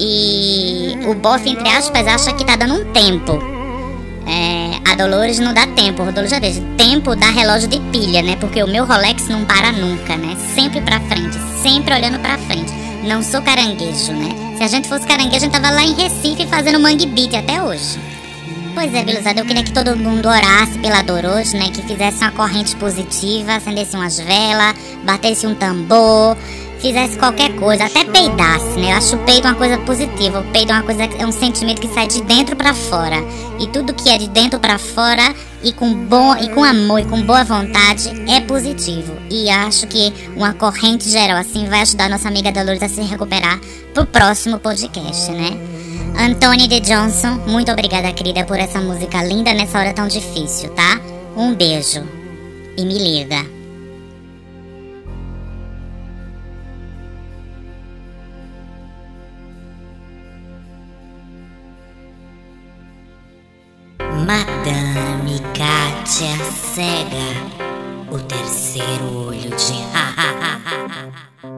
E 0.00 0.98
o 1.06 1.14
bofe, 1.14 1.50
entre 1.50 1.68
aspas, 1.68 2.06
acha 2.06 2.32
que 2.32 2.44
tá 2.44 2.56
dando 2.56 2.74
um 2.74 2.92
tempo. 2.92 3.38
É, 4.26 4.63
a 4.84 4.94
Dolores 4.94 5.38
não 5.38 5.54
dá 5.54 5.66
tempo, 5.66 6.02
o 6.02 6.04
Rodolfo 6.04 6.30
já 6.30 6.38
diz, 6.38 6.62
tempo 6.76 7.16
dá 7.16 7.30
relógio 7.30 7.68
de 7.68 7.80
pilha, 7.90 8.22
né? 8.22 8.36
Porque 8.36 8.62
o 8.62 8.66
meu 8.66 8.84
Rolex 8.84 9.28
não 9.28 9.44
para 9.44 9.72
nunca, 9.72 10.16
né? 10.16 10.36
Sempre 10.54 10.80
pra 10.80 11.00
frente, 11.00 11.36
sempre 11.62 11.94
olhando 11.94 12.18
pra 12.20 12.38
frente. 12.38 12.72
Não 13.02 13.22
sou 13.22 13.42
caranguejo, 13.42 14.12
né? 14.12 14.56
Se 14.56 14.62
a 14.62 14.68
gente 14.68 14.88
fosse 14.88 15.06
caranguejo, 15.06 15.36
a 15.36 15.40
gente 15.40 15.52
tava 15.52 15.70
lá 15.70 15.82
em 15.82 15.94
Recife 15.94 16.46
fazendo 16.46 16.78
mangue 16.78 17.06
beat 17.06 17.34
até 17.34 17.62
hoje. 17.62 17.98
Pois 18.74 18.92
é, 18.92 19.04
Biluzada, 19.04 19.40
eu 19.40 19.46
queria 19.46 19.62
que 19.62 19.72
todo 19.72 19.96
mundo 19.96 20.28
orasse 20.28 20.76
pela 20.80 21.00
Doros, 21.00 21.52
né? 21.52 21.70
Que 21.72 21.80
fizesse 21.82 22.18
uma 22.18 22.32
corrente 22.32 22.74
positiva, 22.74 23.54
acendesse 23.54 23.94
umas 23.94 24.18
velas, 24.18 24.74
batesse 25.04 25.46
um 25.46 25.54
tambor, 25.54 26.36
fizesse 26.80 27.16
qualquer 27.16 27.54
coisa, 27.54 27.84
até 27.84 28.04
peidasse, 28.04 28.78
né? 28.78 28.92
Eu 28.92 28.96
acho 28.96 29.14
o 29.14 29.18
peido 29.20 29.46
uma 29.46 29.54
coisa 29.54 29.78
positiva. 29.78 30.40
O 30.40 30.44
peido 30.50 30.72
é 30.72 30.74
uma 30.74 30.82
coisa 30.82 31.04
é 31.04 31.24
um 31.24 31.30
sentimento 31.30 31.80
que 31.80 31.88
sai 31.88 32.08
de 32.08 32.20
dentro 32.24 32.56
para 32.56 32.74
fora. 32.74 33.16
E 33.60 33.68
tudo 33.68 33.94
que 33.94 34.10
é 34.10 34.18
de 34.18 34.28
dentro 34.28 34.58
para 34.58 34.76
fora 34.76 35.32
e 35.62 35.72
com 35.72 35.94
bom 35.94 36.36
e 36.36 36.48
com 36.50 36.64
amor 36.64 36.98
e 37.00 37.04
com 37.04 37.22
boa 37.22 37.44
vontade 37.44 38.10
é 38.28 38.40
positivo. 38.40 39.16
E 39.30 39.48
acho 39.48 39.86
que 39.86 40.12
uma 40.36 40.52
corrente 40.52 41.08
geral 41.08 41.38
assim 41.38 41.68
vai 41.68 41.82
ajudar 41.82 42.10
nossa 42.10 42.26
amiga 42.26 42.50
Dolores 42.50 42.82
a 42.82 42.88
se 42.88 43.00
recuperar 43.02 43.60
pro 43.94 44.04
próximo 44.04 44.58
podcast, 44.58 45.30
né? 45.30 45.56
Antônia 46.16 46.68
de 46.68 46.80
Johnson, 46.80 47.40
muito 47.46 47.70
obrigada, 47.72 48.12
querida, 48.12 48.44
por 48.44 48.58
essa 48.58 48.80
música 48.80 49.22
linda 49.22 49.52
nessa 49.52 49.78
hora 49.78 49.92
tão 49.92 50.06
difícil, 50.06 50.70
tá? 50.70 51.00
Um 51.36 51.54
beijo. 51.54 52.02
E 52.76 52.84
me 52.84 52.98
liga. 52.98 53.44
Madame 64.26 65.40
Kátia 65.52 66.36
Cega, 66.74 67.28
o 68.10 68.18
terceiro 68.20 69.26
olho 69.26 69.50
de 69.50 69.84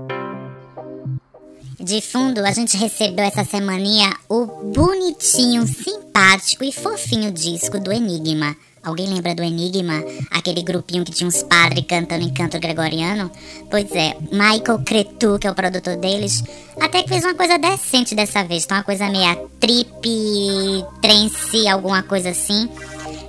De 1.86 2.00
fundo, 2.00 2.44
a 2.44 2.50
gente 2.50 2.76
recebeu 2.76 3.24
essa 3.24 3.44
semaninha 3.44 4.12
o 4.28 4.44
bonitinho, 4.44 5.64
simpático 5.68 6.64
e 6.64 6.72
fofinho 6.72 7.30
disco 7.30 7.78
do 7.78 7.92
Enigma. 7.92 8.56
Alguém 8.82 9.06
lembra 9.06 9.36
do 9.36 9.44
Enigma? 9.44 10.02
Aquele 10.32 10.64
grupinho 10.64 11.04
que 11.04 11.12
tinha 11.12 11.28
uns 11.28 11.44
padres 11.44 11.84
cantando 11.86 12.24
em 12.24 12.34
canto 12.34 12.58
gregoriano? 12.58 13.30
Pois 13.70 13.88
é, 13.92 14.16
Michael 14.32 14.80
Cretu, 14.84 15.38
que 15.38 15.46
é 15.46 15.50
o 15.50 15.54
produtor 15.54 15.96
deles, 15.96 16.42
até 16.80 17.04
que 17.04 17.08
fez 17.08 17.22
uma 17.22 17.36
coisa 17.36 17.56
decente 17.56 18.16
dessa 18.16 18.42
vez. 18.42 18.64
Então, 18.64 18.78
uma 18.78 18.82
coisa 18.82 19.08
meia 19.08 19.36
trip, 19.60 20.84
trance, 21.00 21.68
alguma 21.68 22.02
coisa 22.02 22.30
assim. 22.30 22.68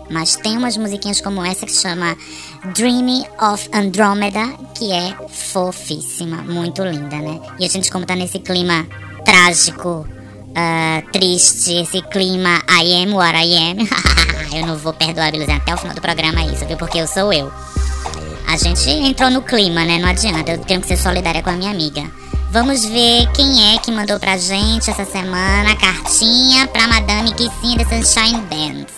Mas 0.10 0.36
tem 0.36 0.58
umas 0.58 0.78
musiquinhas 0.78 1.22
como 1.22 1.44
essa 1.44 1.66
que 1.66 1.74
chama 1.74 2.16
Dreaming 2.74 3.26
of 3.42 3.70
Andromeda, 3.74 4.48
que 4.76 4.92
é 4.92 5.16
fofíssima, 5.30 6.38
muito 6.38 6.84
linda, 6.84 7.18
né? 7.18 7.40
E 7.60 7.66
a 7.66 7.70
gente, 7.70 7.92
como 7.92 8.06
tá 8.06 8.16
nesse 8.16 8.40
clima 8.40 8.88
trágico, 9.26 10.08
uh, 10.58 11.12
triste, 11.12 11.74
esse 11.74 12.02
clima 12.04 12.62
I 12.70 13.04
am 13.04 13.14
what 13.14 13.38
I 13.38 13.56
am, 13.56 13.88
eu 14.58 14.66
não 14.66 14.78
vou 14.78 14.94
perdoar 14.94 15.28
a 15.28 15.32
Biluzinha 15.32 15.58
até 15.58 15.74
o 15.74 15.78
final 15.78 15.96
do 15.96 16.02
programa 16.02 16.42
isso, 16.46 16.66
viu? 16.66 16.78
Porque 16.78 17.00
eu 17.00 17.08
sou 17.08 17.32
eu. 17.34 17.52
A 18.48 18.56
gente 18.56 18.90
entrou 18.90 19.30
no 19.30 19.42
clima, 19.42 19.84
né? 19.84 20.00
Não 20.00 20.08
adianta, 20.08 20.52
eu 20.52 20.58
tenho 20.60 20.80
que 20.80 20.88
ser 20.88 20.98
solidária 20.98 21.44
com 21.44 21.50
a 21.50 21.54
minha 21.54 21.72
amiga. 21.72 22.10
Vamos 22.50 22.86
ver 22.86 23.30
quem 23.34 23.74
é 23.74 23.78
que 23.78 23.92
mandou 23.92 24.18
pra 24.20 24.38
gente 24.38 24.90
essa 24.90 25.04
semana 25.04 25.72
a 25.72 25.76
cartinha 25.76 26.66
pra 26.68 26.88
Madame 26.88 27.34
Kissinha 27.34 27.78
da 27.78 27.84
Sunshine 27.84 28.42
Band. 28.44 28.97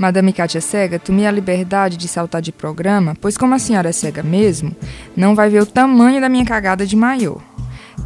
Madame 0.00 0.32
Kátia 0.32 0.62
Cega, 0.62 0.98
tomei 0.98 1.26
a 1.26 1.30
liberdade 1.30 1.98
de 1.98 2.08
saltar 2.08 2.40
de 2.40 2.50
programa, 2.50 3.14
pois 3.20 3.36
como 3.36 3.54
a 3.54 3.58
senhora 3.58 3.90
é 3.90 3.92
cega 3.92 4.22
mesmo, 4.22 4.74
não 5.14 5.34
vai 5.34 5.50
ver 5.50 5.60
o 5.60 5.66
tamanho 5.66 6.22
da 6.22 6.28
minha 6.30 6.46
cagada 6.46 6.86
de 6.86 6.96
maiô. 6.96 7.36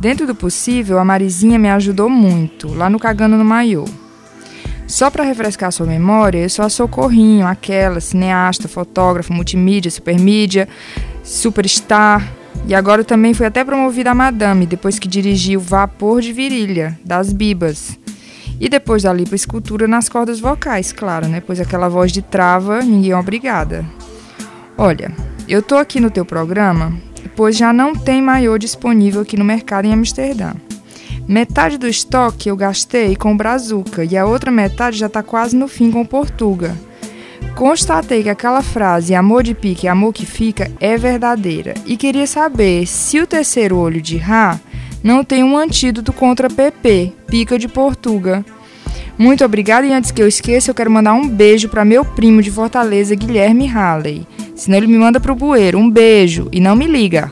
Dentro 0.01 0.27
do 0.27 0.35
possível, 0.35 0.99
a 0.99 1.05
Marizinha 1.05 1.57
me 1.57 1.71
ajudou 1.71 2.11
muito, 2.11 2.75
lá 2.75 2.91
no 2.91 2.99
Cagando 2.99 3.37
no 3.37 3.45
Maiô. 3.45 3.85
Só 4.89 5.09
para 5.09 5.23
refrescar 5.23 5.71
sua 5.71 5.87
memória, 5.87 6.41
eu 6.41 6.51
sou 6.51 6.65
a 6.65 6.69
Socorrinho, 6.69 7.47
aquela 7.47 8.01
cineasta, 8.01 8.67
fotógrafa, 8.67 9.33
multimídia, 9.33 9.89
supermídia, 9.89 10.69
superstar. 11.23 12.29
E 12.67 12.75
agora 12.75 13.05
também 13.05 13.35
fui 13.35 13.47
até 13.47 13.63
promovida 13.63 14.11
a 14.11 14.15
madame, 14.17 14.67
depois 14.67 14.99
que 14.99 15.07
dirigi 15.07 15.57
o 15.57 15.61
Vapor 15.61 16.21
de 16.21 16.33
Virilha, 16.33 16.99
das 17.05 17.33
Bibas. 17.33 17.97
E 18.61 18.69
depois 18.69 19.03
da 19.03 19.13
lipoescultura 19.13 19.89
nas 19.89 20.09
cordas 20.09 20.41
vocais, 20.41 20.93
claro, 20.93 21.29
né? 21.29 21.41
Pois 21.41 21.61
aquela 21.61 21.89
voz 21.89 22.13
de 22.13 22.23
trava, 22.23 22.81
ninguém 22.83 23.11
é 23.13 23.17
obrigada. 23.17 23.85
Olha, 24.77 25.13
eu 25.49 25.63
tô 25.63 25.77
aqui 25.77 26.01
no 26.01 26.11
teu 26.11 26.25
programa, 26.25 26.93
pois 27.37 27.57
já 27.57 27.73
não 27.73 27.95
tem 27.95 28.23
maiô 28.23 28.57
disponível 28.57 29.23
aqui 29.23 29.37
no 29.37 29.45
mercado 29.45 29.87
em 29.87 29.93
Amsterdã. 29.93 30.55
Metade 31.27 31.79
do 31.79 31.89
estoque 31.89 32.51
eu 32.51 32.57
gastei 32.57 33.17
com 33.17 33.33
o 33.33 33.37
Brazuca 33.37 34.05
e 34.05 34.17
a 34.17 34.27
outra 34.27 34.51
metade 34.51 34.99
já 34.99 35.07
está 35.07 35.23
quase 35.23 35.57
no 35.57 35.67
fim 35.67 35.91
com 35.91 36.03
o 36.03 36.07
Portuga. 36.07 36.77
Constatei 37.55 38.23
que 38.23 38.29
aquela 38.29 38.63
frase 38.63 39.15
amor 39.15 39.43
de 39.43 39.55
pique, 39.55 39.89
amor 39.89 40.13
que 40.13 40.27
fica 40.27 40.71
é 40.81 40.97
verdadeira 40.97 41.75
e 41.87 41.97
queria 41.97 42.27
saber 42.27 42.87
se 42.87 43.21
o 43.21 43.27
terceiro 43.27 43.77
olho 43.77 44.03
de 44.03 44.17
Rá 44.17 44.59
não 45.05 45.23
tem 45.23 45.45
um 45.45 45.59
antídoto 45.59 46.15
contra 46.15 46.49
PP, 46.49 47.13
pica 47.27 47.59
de 47.59 47.69
Portuga. 47.69 48.43
Muito 49.19 49.45
obrigada 49.45 49.87
e 49.87 49.93
antes 49.93 50.11
que 50.11 50.23
eu 50.23 50.27
esqueça, 50.27 50.71
eu 50.71 50.75
quero 50.75 50.91
mandar 50.91 51.13
um 51.13 51.29
beijo 51.29 51.69
para 51.69 51.85
meu 51.85 52.07
primo 52.07 52.41
de 52.41 52.51
Fortaleza, 52.51 53.15
Guilherme 53.15 53.67
Halley. 53.67 54.27
Senão 54.57 54.79
ele 54.79 54.87
me 54.87 54.97
manda 54.97 55.21
pro 55.21 55.35
bueiro. 55.35 55.79
Um 55.79 55.91
beijo 55.91 56.49
e 56.51 56.59
não 56.59 56.75
me 56.75 56.87
liga. 56.87 57.31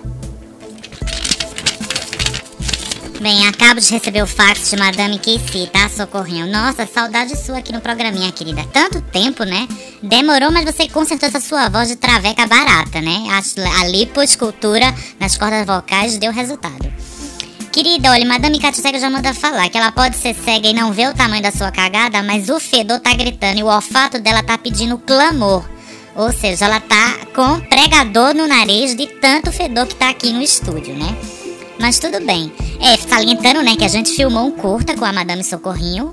Bem, 3.23 3.47
acabo 3.47 3.81
de 3.81 3.91
receber 3.91 4.23
o 4.23 4.27
fax 4.27 4.69
de 4.69 4.77
Madame 4.77 5.17
Casey, 5.17 5.69
tá, 5.69 5.89
Socorrinho? 5.89 6.47
Nossa, 6.47 6.85
saudade 6.87 7.37
sua 7.37 7.59
aqui 7.59 7.73
no 7.73 7.81
programinha, 7.81 8.33
querida. 8.33 8.65
Tanto 8.73 9.01
tempo, 9.01 9.45
né? 9.45 9.67
Demorou, 10.03 10.51
mas 10.51 10.65
você 10.65 10.89
consertou 10.89 11.29
essa 11.29 11.41
sua 11.41 11.69
voz 11.69 11.89
de 11.89 11.97
traveca 11.97 12.47
barata, 12.47 13.01
né? 13.01 13.29
A, 13.31 13.81
a 13.81 13.87
lipoescultura 13.87 14.93
nas 15.19 15.39
cordas 15.39 15.65
vocais 15.65 16.19
deu 16.19 16.33
resultado. 16.33 16.93
Querida, 17.73 18.11
olha, 18.11 18.27
Madame 18.27 18.61
Cátia 18.61 18.83
Cega 18.83 19.01
já 19.01 19.09
manda 19.09 19.33
falar 19.33 19.71
que 19.71 19.79
ela 19.79 19.91
pode 19.91 20.15
ser 20.17 20.35
cega 20.35 20.69
e 20.69 20.75
não 20.75 20.93
ver 20.93 21.09
o 21.09 21.15
tamanho 21.15 21.43
da 21.43 21.51
sua 21.51 21.71
cagada, 21.71 22.23
mas 22.23 22.51
o 22.51 22.61
fedor 22.61 23.01
tá 23.01 23.15
gritando 23.15 23.61
e 23.61 23.63
o 23.63 23.67
olfato 23.67 24.21
dela 24.21 24.43
tá 24.43 24.59
pedindo 24.59 24.99
clamor. 24.99 25.65
Ou 26.15 26.31
seja, 26.31 26.67
ela 26.67 26.81
tá 26.81 27.21
com 27.35 27.61
pregador 27.61 28.35
no 28.35 28.47
nariz 28.47 28.95
de 28.95 29.07
tanto 29.07 29.51
fedor 29.51 29.87
que 29.87 29.95
tá 29.95 30.11
aqui 30.11 30.35
no 30.35 30.43
estúdio, 30.43 30.95
né? 30.95 31.17
Mas 31.81 31.99
tudo 31.99 32.21
bem. 32.21 32.53
É, 32.79 32.95
salientando, 32.99 33.63
né, 33.63 33.75
que 33.75 33.87
a 33.87 33.89
gente 33.89 34.11
filmou 34.11 34.49
um 34.49 34.51
curta 34.51 34.95
com 34.95 35.07
a 35.07 35.13
Madame 35.13 35.43
Socorrinho. 35.43 36.13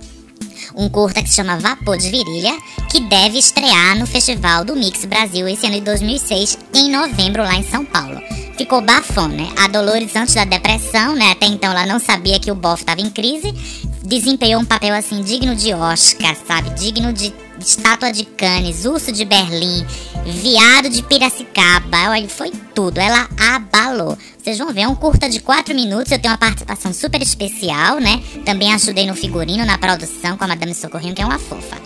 Um 0.75 0.89
curta 0.89 1.21
que 1.21 1.29
se 1.29 1.35
chama 1.35 1.57
Vapor 1.57 1.97
de 1.97 2.09
Virilha, 2.09 2.57
que 2.89 2.99
deve 3.01 3.37
estrear 3.37 3.97
no 3.97 4.05
Festival 4.05 4.63
do 4.63 4.75
Mix 4.75 5.05
Brasil 5.05 5.47
esse 5.47 5.65
ano 5.65 5.75
de 5.75 5.81
2006, 5.81 6.57
em 6.73 6.91
novembro, 6.91 7.43
lá 7.43 7.55
em 7.55 7.63
São 7.63 7.83
Paulo. 7.85 8.19
Ficou 8.57 8.81
bafão, 8.81 9.29
né? 9.29 9.49
A 9.57 9.67
Dolores, 9.67 10.15
antes 10.15 10.35
da 10.35 10.43
depressão, 10.43 11.15
né? 11.15 11.31
Até 11.31 11.45
então 11.45 11.71
ela 11.71 11.85
não 11.85 11.99
sabia 11.99 12.39
que 12.39 12.51
o 12.51 12.55
bofe 12.55 12.83
estava 12.83 12.99
em 12.99 13.09
crise. 13.09 13.53
Desempenhou 14.03 14.61
um 14.61 14.65
papel 14.65 14.93
assim 14.93 15.21
digno 15.21 15.55
de 15.55 15.73
Oscar, 15.73 16.35
sabe? 16.45 16.69
Digno 16.71 17.13
de 17.13 17.33
estátua 17.59 18.11
de 18.11 18.25
Cannes, 18.25 18.85
urso 18.85 19.11
de 19.11 19.23
Berlim, 19.23 19.85
viado 20.25 20.89
de 20.89 21.01
Piracicaba. 21.03 22.09
Olha, 22.09 22.27
foi 22.27 22.51
tudo. 22.73 22.97
Ela 22.99 23.29
abalou. 23.55 24.17
Vocês 24.49 24.57
vão 24.57 24.73
ver, 24.73 24.81
é 24.81 24.87
um 24.87 24.95
curta 24.95 25.29
de 25.29 25.39
4 25.41 25.75
minutos. 25.75 26.11
Eu 26.11 26.17
tenho 26.17 26.33
uma 26.33 26.37
participação 26.39 26.91
super 26.91 27.21
especial, 27.21 27.99
né? 27.99 28.19
Também 28.43 28.73
ajudei 28.73 29.05
no 29.05 29.13
figurino, 29.13 29.63
na 29.63 29.77
produção 29.77 30.35
com 30.35 30.43
a 30.43 30.47
Madame 30.47 30.73
Socorrinho, 30.73 31.13
que 31.13 31.21
é 31.21 31.25
uma 31.25 31.37
fofa. 31.37 31.77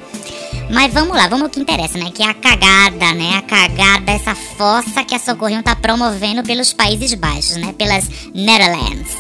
Mas 0.71 0.93
vamos 0.93 1.13
lá, 1.17 1.27
vamos 1.27 1.43
ao 1.43 1.49
que 1.49 1.59
interessa, 1.59 1.97
né? 1.97 2.09
Que 2.09 2.23
é 2.23 2.29
a 2.29 2.33
cagada, 2.33 3.13
né? 3.15 3.35
A 3.35 3.41
cagada, 3.41 4.13
essa 4.13 4.33
fossa 4.33 5.03
que 5.03 5.13
a 5.13 5.19
Socorrinho 5.19 5.61
tá 5.61 5.75
promovendo 5.75 6.41
pelos 6.41 6.71
Países 6.71 7.13
Baixos, 7.15 7.57
né? 7.57 7.73
Pelas 7.77 8.07
Netherlands. 8.33 9.11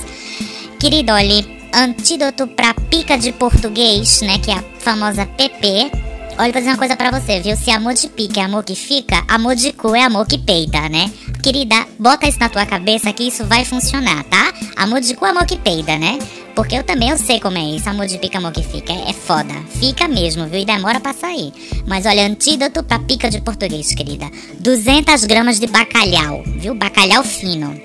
Querido, 0.79 1.11
olha, 1.11 1.45
antídoto 1.73 2.47
pra 2.47 2.73
pica 2.73 3.17
de 3.17 3.33
português, 3.33 4.21
né? 4.21 4.39
Que 4.39 4.51
é 4.51 4.53
a 4.53 4.63
famosa 4.79 5.25
PP. 5.25 5.91
Olha, 6.35 6.51
vou 6.51 6.59
dizer 6.59 6.71
uma 6.71 6.77
coisa 6.77 6.95
pra 6.95 7.11
você, 7.11 7.39
viu? 7.39 7.55
Se 7.55 7.69
amor 7.69 7.93
de 7.93 8.07
pica 8.07 8.39
é 8.39 8.43
amor 8.43 8.63
que 8.63 8.75
fica, 8.75 9.23
amor 9.27 9.55
de 9.55 9.71
cu 9.71 9.95
é 9.95 10.01
amor 10.01 10.25
que 10.25 10.39
peida, 10.39 10.89
né? 10.89 11.11
Querida, 11.43 11.85
bota 11.99 12.27
isso 12.27 12.39
na 12.39 12.49
tua 12.49 12.65
cabeça 12.65 13.13
que 13.13 13.27
isso 13.27 13.45
vai 13.45 13.63
funcionar, 13.63 14.23
tá? 14.23 14.51
Amor 14.75 14.99
de 14.99 15.13
cu, 15.13 15.25
amor 15.25 15.45
que 15.45 15.55
peida, 15.57 15.95
né? 15.99 16.17
Porque 16.55 16.75
eu 16.75 16.83
também 16.83 17.09
eu 17.09 17.19
sei 17.19 17.39
como 17.39 17.59
é 17.59 17.61
isso, 17.61 17.87
amor 17.87 18.07
de 18.07 18.17
pica, 18.17 18.39
amor 18.39 18.51
que 18.51 18.63
fica. 18.63 18.91
É, 18.91 19.11
é 19.11 19.13
foda. 19.13 19.53
Fica 19.79 20.07
mesmo, 20.07 20.47
viu? 20.47 20.59
E 20.59 20.65
demora 20.65 20.99
pra 20.99 21.13
sair. 21.13 21.53
Mas 21.85 22.07
olha, 22.07 22.25
antídoto 22.25 22.83
pra 22.83 22.97
pica 22.97 23.29
de 23.29 23.39
português, 23.39 23.93
querida. 23.93 24.25
200 24.59 25.25
gramas 25.25 25.59
de 25.59 25.67
bacalhau, 25.67 26.43
viu? 26.57 26.73
Bacalhau 26.73 27.23
fino. 27.23 27.79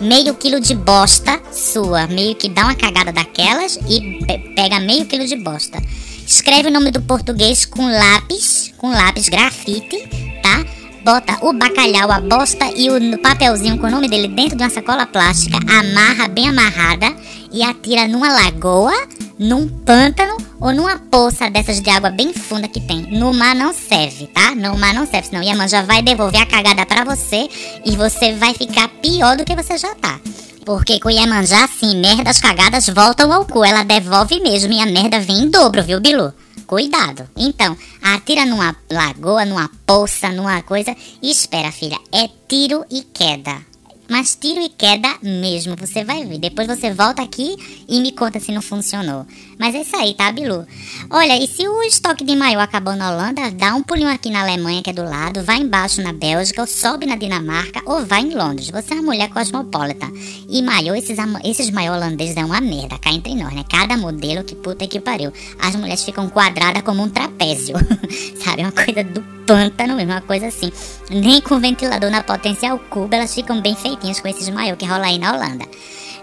Meio 0.00 0.34
quilo 0.34 0.60
de 0.60 0.74
bosta 0.74 1.40
sua. 1.52 2.06
Meio 2.06 2.34
que 2.34 2.48
dá 2.48 2.62
uma 2.62 2.74
cagada 2.74 3.12
daquelas 3.12 3.78
e 3.88 4.24
pe 4.24 4.38
pega 4.54 4.80
meio 4.80 5.04
quilo 5.04 5.26
de 5.26 5.36
bosta. 5.36 5.78
Escreve 6.26 6.68
o 6.68 6.72
nome 6.72 6.90
do 6.90 7.00
português 7.00 7.64
com 7.64 7.86
lápis, 7.86 8.72
com 8.76 8.90
lápis 8.90 9.28
grafite, 9.28 10.08
tá? 10.42 10.64
bota 11.06 11.38
o 11.40 11.52
bacalhau, 11.52 12.10
a 12.10 12.20
bosta 12.20 12.66
e 12.74 12.90
o 12.90 13.18
papelzinho 13.18 13.78
com 13.78 13.86
o 13.86 13.90
nome 13.90 14.08
dele 14.08 14.26
dentro 14.26 14.56
de 14.56 14.64
uma 14.64 14.70
sacola 14.70 15.06
plástica, 15.06 15.56
amarra 15.58 16.26
bem 16.26 16.48
amarrada 16.48 17.14
e 17.52 17.62
atira 17.62 18.08
numa 18.08 18.28
lagoa, 18.32 18.92
num 19.38 19.68
pântano 19.68 20.36
ou 20.60 20.74
numa 20.74 20.98
poça 20.98 21.48
dessas 21.48 21.80
de 21.80 21.88
água 21.90 22.10
bem 22.10 22.32
funda 22.34 22.66
que 22.66 22.80
tem. 22.80 23.02
No 23.02 23.32
mar 23.32 23.54
não 23.54 23.72
serve, 23.72 24.26
tá? 24.26 24.52
No 24.56 24.76
mar 24.76 24.92
não 24.92 25.06
serve, 25.06 25.28
senão 25.28 25.44
Yaman 25.44 25.68
vai 25.86 26.02
devolver 26.02 26.42
a 26.42 26.46
cagada 26.46 26.84
para 26.84 27.04
você 27.04 27.48
e 27.84 27.96
você 27.96 28.32
vai 28.32 28.52
ficar 28.52 28.88
pior 29.00 29.36
do 29.36 29.44
que 29.44 29.54
você 29.54 29.78
já 29.78 29.94
tá. 29.94 30.18
Porque 30.66 30.98
com 30.98 31.08
Iemanjá, 31.08 31.62
assim, 31.62 31.94
merdas 32.00 32.40
cagadas 32.40 32.88
voltam 32.88 33.32
ao 33.32 33.46
cu. 33.46 33.64
Ela 33.64 33.84
devolve 33.84 34.40
mesmo 34.40 34.72
e 34.72 34.80
a 34.80 34.86
merda 34.86 35.20
vem 35.20 35.44
em 35.44 35.48
dobro, 35.48 35.80
viu, 35.80 36.00
Bilu? 36.00 36.34
Cuidado. 36.66 37.28
Então, 37.36 37.78
atira 38.02 38.44
numa 38.44 38.74
lagoa, 38.90 39.44
numa 39.44 39.70
poça, 39.86 40.28
numa 40.30 40.60
coisa 40.62 40.92
e 41.22 41.30
espera, 41.30 41.70
filha. 41.70 41.96
É 42.12 42.28
tiro 42.48 42.84
e 42.90 43.02
queda. 43.02 43.75
Mas 44.08 44.36
tiro 44.36 44.60
e 44.60 44.68
queda 44.68 45.16
mesmo, 45.22 45.76
você 45.76 46.04
vai 46.04 46.24
ver. 46.24 46.38
Depois 46.38 46.66
você 46.66 46.92
volta 46.92 47.22
aqui 47.22 47.56
e 47.88 48.00
me 48.00 48.12
conta 48.12 48.38
se 48.38 48.52
não 48.52 48.62
funcionou. 48.62 49.26
Mas 49.58 49.74
é 49.74 49.82
isso 49.82 49.96
aí, 49.96 50.14
tá, 50.14 50.30
Bilu? 50.30 50.66
Olha, 51.10 51.42
e 51.42 51.46
se 51.46 51.66
o 51.66 51.82
estoque 51.82 52.24
de 52.24 52.36
maiô 52.36 52.60
acabou 52.60 52.94
na 52.94 53.10
Holanda, 53.10 53.50
dá 53.50 53.74
um 53.74 53.82
pulinho 53.82 54.08
aqui 54.08 54.30
na 54.30 54.42
Alemanha, 54.42 54.82
que 54.82 54.90
é 54.90 54.92
do 54.92 55.02
lado, 55.02 55.42
vai 55.42 55.58
embaixo 55.58 56.02
na 56.02 56.12
Bélgica, 56.12 56.60
ou 56.60 56.66
sobe 56.66 57.06
na 57.06 57.16
Dinamarca, 57.16 57.82
ou 57.86 58.04
vai 58.04 58.20
em 58.22 58.34
Londres. 58.34 58.70
Você 58.70 58.94
é 58.94 58.96
uma 58.96 59.04
mulher 59.04 59.28
cosmopolita. 59.30 60.06
E 60.48 60.62
maiô, 60.62 60.94
esses, 60.94 61.18
esses 61.44 61.70
maiô 61.70 61.92
holandeses 61.94 62.36
é 62.36 62.44
uma 62.44 62.60
merda, 62.60 62.98
cá 62.98 63.10
entre 63.10 63.34
nós, 63.34 63.52
né? 63.54 63.64
Cada 63.68 63.96
modelo 63.96 64.44
que 64.44 64.54
puta 64.54 64.86
que 64.86 65.00
pariu. 65.00 65.32
As 65.58 65.74
mulheres 65.74 66.04
ficam 66.04 66.28
quadradas 66.28 66.82
como 66.82 67.02
um 67.02 67.08
trapézio. 67.08 67.76
Sabe? 68.44 68.62
Uma 68.62 68.72
coisa 68.72 69.02
do 69.02 69.35
pântano 69.46 69.94
mesmo, 69.94 70.12
uma 70.12 70.20
coisa 70.20 70.48
assim. 70.48 70.72
Nem 71.08 71.40
com 71.40 71.58
ventilador 71.58 72.10
na 72.10 72.22
potencial 72.22 72.78
cubo, 72.78 73.14
elas 73.14 73.34
ficam 73.34 73.60
bem 73.60 73.74
feitinhas 73.74 74.20
com 74.20 74.28
esses 74.28 74.48
maiô 74.50 74.76
que 74.76 74.84
rola 74.84 75.06
aí 75.06 75.18
na 75.18 75.32
Holanda. 75.32 75.64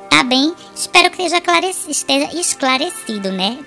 Tá 0.09 0.23
bem? 0.23 0.53
Espero 0.75 1.09
que 1.09 1.23
esteja, 1.23 2.29
esclarecido, 2.35 3.31
né? 3.31 3.57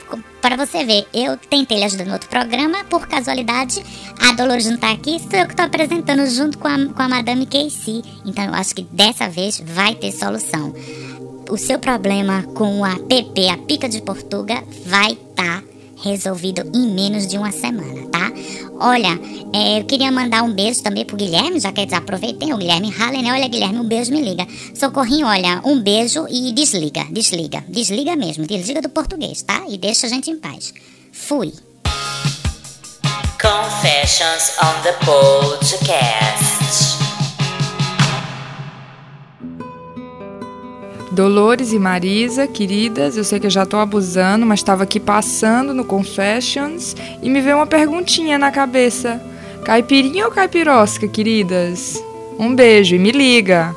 Para 0.40 0.56
você 0.56 0.84
ver, 0.84 1.04
eu 1.12 1.36
tentei 1.36 1.78
lhe 1.78 1.84
ajudar 1.84 2.04
no 2.04 2.12
outro 2.12 2.28
programa, 2.28 2.84
por 2.84 3.08
casualidade, 3.08 3.82
a 4.20 4.32
Dolores 4.32 4.66
não 4.66 4.76
tá 4.76 4.92
aqui, 4.92 5.18
sou 5.18 5.40
eu 5.40 5.48
que 5.48 5.56
tô 5.56 5.62
apresentando 5.62 6.24
junto 6.26 6.56
com 6.58 6.68
a, 6.68 6.86
com 6.86 7.02
a 7.02 7.08
Madame 7.08 7.46
Casey. 7.46 8.04
Então 8.24 8.44
eu 8.44 8.54
acho 8.54 8.76
que 8.76 8.82
dessa 8.92 9.28
vez 9.28 9.60
vai 9.66 9.96
ter 9.96 10.12
solução. 10.12 10.72
O 11.50 11.56
seu 11.56 11.80
problema 11.80 12.44
com 12.54 12.84
a 12.84 12.96
PP, 12.96 13.48
a 13.48 13.56
pica 13.58 13.88
de 13.88 14.00
Portuga, 14.00 14.62
vai 14.86 15.12
estar 15.12 15.62
tá 15.62 15.75
resolvido 15.96 16.62
em 16.74 16.90
menos 16.92 17.26
de 17.26 17.38
uma 17.38 17.50
semana, 17.50 18.06
tá? 18.08 18.32
Olha, 18.78 19.18
é, 19.52 19.80
eu 19.80 19.84
queria 19.84 20.12
mandar 20.12 20.42
um 20.42 20.52
beijo 20.52 20.82
também 20.82 21.04
pro 21.04 21.16
Guilherme, 21.16 21.58
já 21.58 21.72
que 21.72 21.80
eles 21.80 21.92
aproveitem 21.92 22.52
o 22.52 22.58
Guilherme 22.58 22.90
Hallen, 22.90 23.22
né? 23.22 23.32
Olha, 23.32 23.48
Guilherme, 23.48 23.80
um 23.80 23.84
beijo, 23.84 24.12
me 24.12 24.20
liga. 24.20 24.46
Socorrinho, 24.74 25.26
olha, 25.26 25.62
um 25.64 25.80
beijo 25.80 26.26
e 26.28 26.52
desliga, 26.52 27.04
desliga, 27.10 27.64
desliga 27.68 28.14
mesmo, 28.14 28.46
desliga 28.46 28.82
do 28.82 28.88
português, 28.88 29.42
tá? 29.42 29.62
E 29.68 29.78
deixa 29.78 30.06
a 30.06 30.10
gente 30.10 30.30
em 30.30 30.38
paz. 30.38 30.74
Fui. 31.12 31.52
Confessions 33.40 34.56
on 34.62 34.82
the 34.82 34.92
Podcast. 35.04 36.55
Dolores 41.16 41.72
e 41.72 41.78
Marisa, 41.78 42.46
queridas, 42.46 43.16
eu 43.16 43.24
sei 43.24 43.40
que 43.40 43.46
eu 43.46 43.50
já 43.50 43.64
tô 43.64 43.78
abusando, 43.78 44.44
mas 44.44 44.60
estava 44.60 44.82
aqui 44.82 45.00
passando 45.00 45.72
no 45.72 45.82
Confessions 45.82 46.94
e 47.22 47.30
me 47.30 47.40
veio 47.40 47.56
uma 47.56 47.66
perguntinha 47.66 48.36
na 48.36 48.50
cabeça. 48.52 49.18
Caipirinha 49.64 50.26
ou 50.26 50.30
caipirosca, 50.30 51.08
queridas? 51.08 52.04
Um 52.38 52.54
beijo 52.54 52.96
e 52.96 52.98
me 52.98 53.12
liga. 53.12 53.74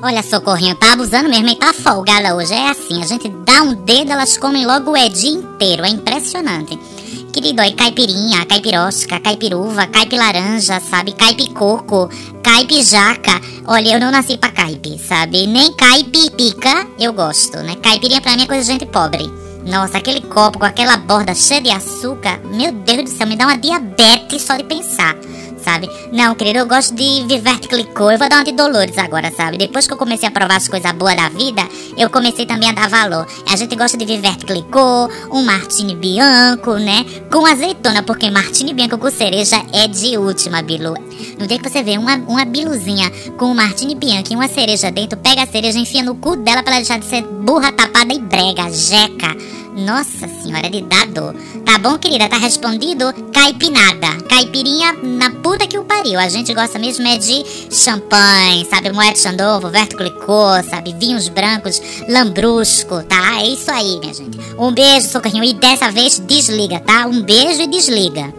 Olha, 0.00 0.22
Socorrinho, 0.22 0.74
tá 0.74 0.94
abusando 0.94 1.28
mesmo 1.28 1.50
e 1.50 1.54
tá 1.54 1.74
folgada 1.74 2.34
hoje. 2.34 2.54
É 2.54 2.70
assim, 2.70 3.02
a 3.02 3.06
gente 3.06 3.28
dá 3.28 3.60
um 3.60 3.74
dedo, 3.74 4.12
elas 4.12 4.38
comem 4.38 4.64
logo 4.64 4.92
o 4.92 4.96
Edi 4.96 5.28
inteiro. 5.28 5.84
É 5.84 5.90
impressionante. 5.90 6.78
Querido, 7.32 7.62
aí 7.62 7.72
caipirinha, 7.72 8.44
caipirosca, 8.44 9.20
caipiruva, 9.20 9.86
caipilaranja, 9.86 10.80
sabe? 10.80 11.12
Caipicoco, 11.12 12.10
caipijaca. 12.42 13.40
Olha, 13.66 13.94
eu 13.94 14.00
não 14.00 14.10
nasci 14.10 14.36
pra 14.36 14.50
caipi, 14.50 14.98
sabe? 14.98 15.46
Nem 15.46 15.72
caipipica 15.74 16.86
eu 16.98 17.12
gosto, 17.12 17.58
né? 17.58 17.76
Caipirinha 17.80 18.20
pra 18.20 18.36
mim 18.36 18.42
é 18.42 18.46
coisa 18.46 18.64
de 18.64 18.72
gente 18.72 18.86
pobre. 18.86 19.30
Nossa, 19.64 19.98
aquele 19.98 20.22
copo 20.22 20.58
com 20.58 20.64
aquela 20.64 20.96
borda 20.96 21.34
cheia 21.34 21.60
de 21.60 21.70
açúcar, 21.70 22.40
meu 22.44 22.72
Deus 22.72 23.04
do 23.04 23.10
céu, 23.10 23.26
me 23.26 23.36
dá 23.36 23.46
uma 23.46 23.58
diabetes 23.58 24.42
só 24.42 24.56
de 24.56 24.64
pensar 24.64 25.14
sabe? 25.64 25.88
Não, 26.12 26.34
querido, 26.34 26.58
eu 26.58 26.66
gosto 26.66 26.94
de 26.94 27.24
Viverte 27.26 27.68
Clicou. 27.68 28.10
Eu 28.10 28.18
vou 28.18 28.28
dar 28.28 28.36
uma 28.36 28.44
de 28.44 28.52
Dolores 28.52 28.98
agora, 28.98 29.30
sabe? 29.30 29.58
Depois 29.58 29.86
que 29.86 29.92
eu 29.92 29.96
comecei 29.96 30.28
a 30.28 30.32
provar 30.32 30.56
as 30.56 30.68
coisas 30.68 30.92
boas 30.92 31.16
da 31.16 31.28
vida, 31.28 31.62
eu 31.96 32.10
comecei 32.10 32.46
também 32.46 32.70
a 32.70 32.72
dar 32.72 32.88
valor. 32.88 33.26
A 33.50 33.56
gente 33.56 33.76
gosta 33.76 33.96
de 33.96 34.04
Viverte 34.04 34.46
Clicou, 34.46 35.10
um 35.30 35.42
Martini 35.42 35.94
Bianco, 35.94 36.74
né? 36.74 37.04
Com 37.30 37.46
azeitona, 37.46 38.02
porque 38.02 38.30
Martini 38.30 38.74
Bianco 38.74 38.98
com 38.98 39.10
cereja 39.10 39.62
é 39.72 39.86
de 39.86 40.16
última, 40.16 40.62
Bilu. 40.62 40.94
No 41.38 41.46
dia 41.46 41.58
que 41.58 41.68
você 41.68 41.82
vê 41.82 41.98
uma, 41.98 42.16
uma 42.16 42.44
biluzinha 42.44 43.10
com 43.38 43.46
um 43.46 43.54
Martini 43.54 43.94
Bianco 43.94 44.32
e 44.32 44.36
uma 44.36 44.48
cereja 44.48 44.90
dentro, 44.90 45.18
pega 45.18 45.42
a 45.42 45.46
cereja, 45.46 45.78
enfia 45.78 46.02
no 46.02 46.14
cu 46.14 46.36
dela 46.36 46.62
pra 46.62 46.74
ela 46.74 46.80
deixar 46.80 46.98
de 46.98 47.06
ser 47.06 47.22
burra, 47.22 47.72
tapada 47.72 48.12
e 48.12 48.18
brega, 48.18 48.70
jeca. 48.70 49.36
Nossa 49.74 50.28
senhora 50.42 50.68
de 50.68 50.82
dado. 50.82 51.34
Tá 51.64 51.78
bom, 51.78 51.96
querida? 51.96 52.28
Tá 52.28 52.36
respondido? 52.36 53.12
Caipinada. 53.32 54.20
Caipirinha 54.28 54.92
na 54.94 55.30
puta 55.30 55.66
que 55.66 55.78
o 55.78 55.84
pariu. 55.84 56.18
A 56.18 56.28
gente 56.28 56.52
gosta 56.52 56.78
mesmo 56.78 57.06
é 57.06 57.16
de 57.16 57.44
champanhe, 57.70 58.66
sabe? 58.68 58.92
Moed 58.92 59.18
Chandovo, 59.18 59.70
Verto 59.70 59.96
Clicô, 59.96 60.62
sabe? 60.68 60.94
Vinhos 60.98 61.28
brancos, 61.28 61.80
lambrusco, 62.08 63.02
tá? 63.04 63.40
É 63.40 63.46
isso 63.46 63.70
aí, 63.70 63.98
minha 64.00 64.12
gente. 64.12 64.38
Um 64.58 64.72
beijo, 64.72 65.08
socorrinho. 65.08 65.44
E 65.44 65.54
dessa 65.54 65.90
vez 65.90 66.18
desliga, 66.18 66.80
tá? 66.80 67.06
Um 67.06 67.22
beijo 67.22 67.62
e 67.62 67.66
desliga. 67.66 68.34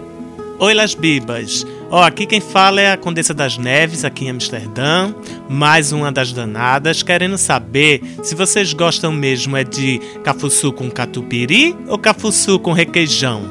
Oi, 0.60 0.74
Las 0.74 0.94
Bibas. 0.94 1.66
Ó, 1.92 2.02
aqui 2.02 2.26
quem 2.26 2.40
fala 2.40 2.80
é 2.80 2.94
a 2.94 2.96
Condessa 2.98 3.34
das 3.34 3.58
Neves, 3.58 4.06
aqui 4.06 4.24
em 4.24 4.30
Amsterdã. 4.30 5.14
Mais 5.50 5.92
uma 5.92 6.10
das 6.10 6.32
danadas, 6.32 7.04
querendo 7.04 7.38
saber 7.38 8.02
se 8.24 8.34
vocês 8.34 8.72
gostam 8.72 9.12
mesmo 9.12 9.58
é 9.58 9.66
de 9.66 10.00
cafuçu 10.24 10.72
com 10.72 10.90
catupiry 10.90 11.76
ou 11.90 11.98
cafuçu 11.98 12.58
com 12.60 12.72
requeijão. 12.72 13.44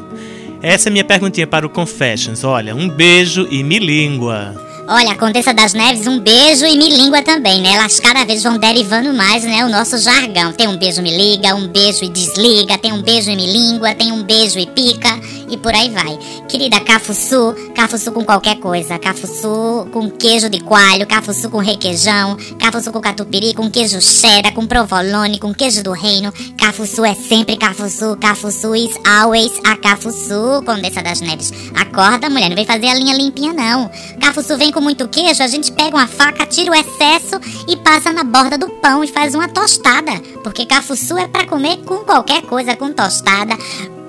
Essa 0.63 0.89
é 0.89 0.91
minha 0.91 1.05
perguntinha 1.05 1.47
para 1.47 1.67
o 1.67 1.71
Confessions. 1.71 2.43
Olha, 2.43 2.75
um 2.75 2.89
beijo 2.89 3.47
e 3.51 3.63
me 3.63 3.79
língua. 3.79 4.55
Olha, 4.89 5.15
Condessa 5.15 5.55
das 5.55 5.75
Neves, 5.75 6.07
um 6.07 6.19
beijo 6.19 6.65
e 6.65 6.77
me 6.77 6.89
língua 6.89 7.23
também, 7.23 7.61
né? 7.61 7.75
Elas 7.75 8.01
cada 8.01 8.25
vez 8.25 8.43
vão 8.43 8.59
derivando 8.59 9.13
mais, 9.13 9.45
né? 9.45 9.65
O 9.65 9.69
nosso 9.69 9.99
jargão. 9.99 10.53
Tem 10.53 10.67
um 10.67 10.77
beijo 10.79 11.01
me 11.01 11.17
liga, 11.17 11.55
um 11.55 11.69
beijo 11.69 12.05
e 12.05 12.09
desliga, 12.09 12.77
tem 12.77 12.93
um 12.93 13.03
beijo 13.03 13.31
e 13.31 13.37
me 13.37 13.47
língua, 13.47 13.95
tem 13.95 14.11
um 14.11 14.25
beijo 14.25 14.59
e 14.59 14.67
pica 14.67 15.21
e 15.51 15.57
por 15.57 15.75
aí 15.75 15.91
vai. 15.91 16.19
Querida, 16.49 16.81
cafuçu, 16.81 17.55
cafuçu 17.75 18.13
com 18.13 18.25
qualquer 18.25 18.57
coisa. 18.57 18.99
Cafuçu 18.99 19.89
com 19.93 20.09
queijo 20.11 20.49
de 20.49 20.61
coalho, 20.61 21.07
cafuçu 21.07 21.51
com 21.51 21.59
requeijão, 21.59 22.37
cafuçu 22.59 22.93
com 22.93 23.01
catupiry, 23.01 23.55
com 23.55 23.71
queijo 23.71 24.01
cheddar, 24.01 24.55
com 24.55 24.67
provolone, 24.67 25.39
com 25.39 25.53
queijo 25.53 25.83
do 25.83 25.93
reino. 25.93 26.33
Cafuçu 26.59 27.05
é 27.05 27.15
sempre 27.15 27.57
cafuçu, 27.57 28.17
cafuçu 28.17 28.75
is 28.75 28.95
always 29.05 29.53
a 29.65 29.77
cafuçu, 29.77 30.63
Condessa 30.65 31.03
das 31.03 31.21
Neves. 31.21 31.53
Acorda, 31.75 32.31
mulher, 32.31 32.49
não 32.49 32.57
vem 32.57 32.67
fazer 32.67 32.89
a 32.89 32.95
linha 32.95 33.15
limpinha, 33.15 33.53
não. 33.53 33.91
Cafuçu 34.21 34.57
vem 34.57 34.71
com 34.71 34.81
muito 34.81 35.09
queijo, 35.09 35.43
a 35.43 35.49
gente 35.49 35.73
pega 35.73 35.97
uma 35.97 36.07
faca, 36.07 36.47
tira 36.47 36.71
o 36.71 36.75
excesso 36.75 37.41
e 37.67 37.77
passa 37.77 38.13
na 38.13 38.25
borda 38.25 38.57
do 38.57 38.69
pão 38.69 39.03
e 39.03 39.09
faz 39.09 39.35
uma 39.35 39.49
tostada. 39.49 40.13
Porque 40.43 40.67
cafuçu 40.67 41.19
é 41.19 41.27
para 41.27 41.47
comer 41.47 41.79
com 41.79 41.99
qualquer 41.99 42.43
coisa, 42.43 42.77
com 42.77 42.93
tostada, 42.93 43.57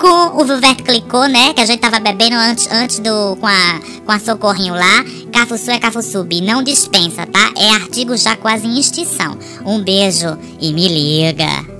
com 0.01 0.41
o 0.41 0.43
Vuvert 0.43 0.81
Clicô, 0.83 1.27
né? 1.27 1.53
Que 1.53 1.61
a 1.61 1.65
gente 1.65 1.79
tava 1.79 1.99
bebendo 1.99 2.35
antes, 2.35 2.67
antes 2.71 2.97
do. 2.97 3.35
com 3.35 3.45
a, 3.45 3.79
com 4.03 4.11
a 4.11 4.19
Socorrinho 4.19 4.73
lá. 4.73 5.05
Cafuçu 5.31 5.69
é 5.69 5.79
Cafuçubi, 5.79 6.41
não 6.41 6.63
dispensa, 6.63 7.27
tá? 7.27 7.51
É 7.55 7.69
artigo 7.69 8.17
já 8.17 8.35
quase 8.35 8.65
em 8.65 8.79
extinção. 8.79 9.37
Um 9.63 9.79
beijo 9.79 10.37
e 10.59 10.73
me 10.73 10.87
liga. 10.87 11.70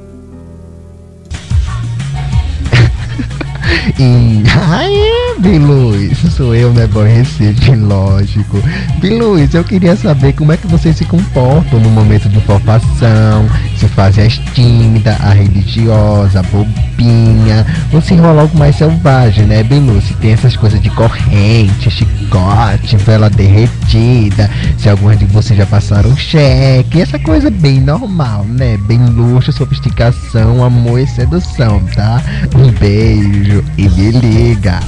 E. 4.00 4.44
Aê, 4.72 5.40
Biluz, 5.40 6.18
sou 6.36 6.54
eu, 6.56 6.72
né, 6.74 6.88
Boy 6.88 7.08
Recife, 7.08 7.76
lógico. 7.76 8.62
Biluz, 9.00 9.54
eu 9.54 9.64
queria 9.64 9.96
saber 9.96 10.34
como 10.34 10.52
é 10.52 10.58
que 10.58 10.68
vocês 10.68 10.96
se 10.96 11.06
comportam 11.06 11.80
no 11.80 11.90
momento 11.90 12.30
de 12.30 12.40
formação, 12.42 13.50
se 13.78 13.88
fazem 13.88 14.26
as 14.26 14.38
tímidas, 14.54 15.20
a 15.22 15.32
religiosa, 15.32 16.40
a 16.40 16.44
bobinha, 16.44 17.66
ou 17.92 18.02
se 18.02 18.16
rola 18.16 18.42
algo 18.42 18.58
mais 18.58 18.76
selvagem, 18.76 19.46
né, 19.46 19.64
Biluz? 19.64 20.06
Se 20.06 20.14
tem 20.16 20.32
essas 20.32 20.56
coisas 20.56 20.82
de 20.82 20.90
corrente, 20.92 21.90
chicote, 21.90 22.98
vela 22.98 23.30
derretida, 23.30 24.50
se 24.78 24.90
algumas 24.90 25.18
de 25.18 25.26
vocês 25.26 25.58
já 25.58 25.66
passaram 25.66 26.16
cheque, 26.16 27.02
essa 27.02 27.18
coisa 27.20 27.50
bem 27.50 27.80
normal, 27.80 28.46
né? 28.46 28.78
Bem 28.88 29.04
luxo, 29.08 29.52
sofisticação, 29.52 30.64
amor 30.64 31.00
e 31.00 31.08
sedução, 31.08 31.82
tá? 31.96 32.22
Um 32.56 32.72
beijo 32.72 33.61
e 33.78 33.90
me 33.90 34.12
liga. 34.12 34.80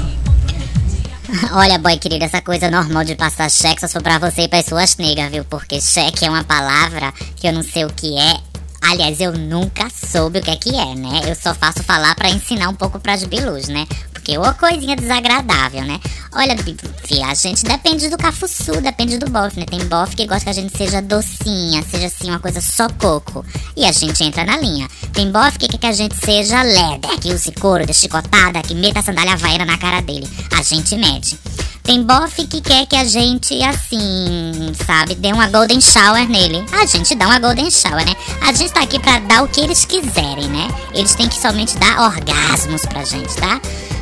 Olha, 1.54 1.78
boy 1.80 1.98
querido, 1.98 2.26
essa 2.26 2.42
coisa 2.42 2.70
normal 2.70 3.04
de 3.04 3.16
passar 3.16 3.50
cheque 3.50 3.88
só 3.88 4.00
pra 4.00 4.20
você 4.20 4.44
e 4.44 4.48
pra 4.48 4.62
suas 4.62 4.98
negas, 4.98 5.32
viu? 5.32 5.44
Porque 5.46 5.82
cheque 5.82 6.26
é 6.26 6.30
uma 6.30 6.44
palavra 6.44 7.12
que 7.36 7.48
eu 7.48 7.54
não 7.54 7.64
sei 7.64 7.86
o 7.86 7.94
que 7.94 8.18
é. 8.18 8.40
Aliás, 8.82 9.20
eu 9.22 9.32
nunca 9.32 9.88
soube 9.90 10.40
o 10.40 10.42
que 10.42 10.52
é 10.52 10.56
que 10.58 10.76
é, 10.76 10.94
né? 10.94 11.22
Eu 11.26 11.36
só 11.36 11.56
faço 11.56 11.82
falar 11.84 12.14
pra 12.16 12.30
ensinar 12.30 12.70
um 12.70 12.76
pouco 12.76 13.00
pras 13.00 13.24
bilus, 13.24 13.68
né? 13.68 13.88
Porque 14.24 14.38
ô 14.38 14.54
coisinha 14.54 14.96
desagradável, 14.96 15.84
né? 15.84 16.00
Olha, 16.32 16.56
filha, 17.04 17.28
a 17.28 17.34
gente 17.34 17.66
depende 17.66 18.10
do 18.10 18.18
cafuçu, 18.18 18.80
depende 18.80 19.18
do 19.18 19.30
bofe, 19.30 19.60
né? 19.60 19.66
Tem 19.66 19.86
bofe 19.86 20.16
que 20.16 20.26
gosta 20.26 20.46
que 20.46 20.50
a 20.50 20.54
gente 20.54 20.78
seja 20.78 21.02
docinha, 21.02 21.84
seja 21.84 22.08
assim, 22.08 22.30
uma 22.30 22.40
coisa 22.40 22.62
só 22.62 22.88
coco. 22.88 23.46
E 23.76 23.84
a 23.84 23.92
gente 23.92 24.24
entra 24.24 24.46
na 24.46 24.56
linha. 24.56 24.88
Tem 25.12 25.30
bofe 25.30 25.60
que 25.60 25.68
quer 25.68 25.78
que 25.78 25.86
a 25.88 25.92
gente 25.92 26.16
seja 26.16 26.64
leather, 26.64 27.20
que 27.20 27.34
use 27.34 27.52
couro, 27.52 27.86
de 27.86 27.94
chicotada, 27.94 28.62
que 28.62 28.74
meta 28.74 29.02
a 29.02 29.04
sandália 29.04 29.34
havaiana 29.34 29.66
na 29.66 29.78
cara 29.78 30.02
dele. 30.02 30.28
A 30.58 30.64
gente 30.64 30.96
mede. 30.96 31.38
Tem 31.84 32.02
bofe 32.02 32.48
que 32.48 32.62
quer 32.62 32.86
que 32.86 32.96
a 32.96 33.04
gente, 33.04 33.62
assim, 33.62 34.72
sabe, 34.86 35.16
dê 35.16 35.34
uma 35.34 35.50
golden 35.50 35.82
shower 35.82 36.30
nele. 36.30 36.64
A 36.72 36.86
gente 36.86 37.14
dá 37.14 37.26
uma 37.26 37.40
golden 37.40 37.70
shower, 37.70 38.06
né? 38.06 38.16
A 38.42 38.54
gente 38.54 38.72
tá 38.72 38.84
aqui 38.84 38.98
pra 39.00 39.20
dar 39.20 39.44
o 39.44 39.50
que 39.50 39.60
eles 39.60 39.84
quiserem, 39.84 40.48
né? 40.48 40.70
Eles 40.94 41.14
têm 41.14 41.28
que 41.28 41.36
somente 41.36 41.78
dar 41.78 42.04
orgasmos 42.04 42.84
pra 42.86 43.04
gente, 43.04 43.36
tá? 43.36 43.60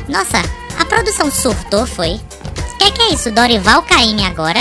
Nossa, 0.08 0.38
a 0.78 0.84
produção 0.84 1.30
surtou, 1.30 1.86
foi? 1.86 2.14
O 2.14 2.78
que, 2.78 2.90
que 2.92 3.02
é 3.02 3.14
isso? 3.14 3.30
Dorival 3.30 3.82
Caymmi 3.82 4.24
agora? 4.24 4.60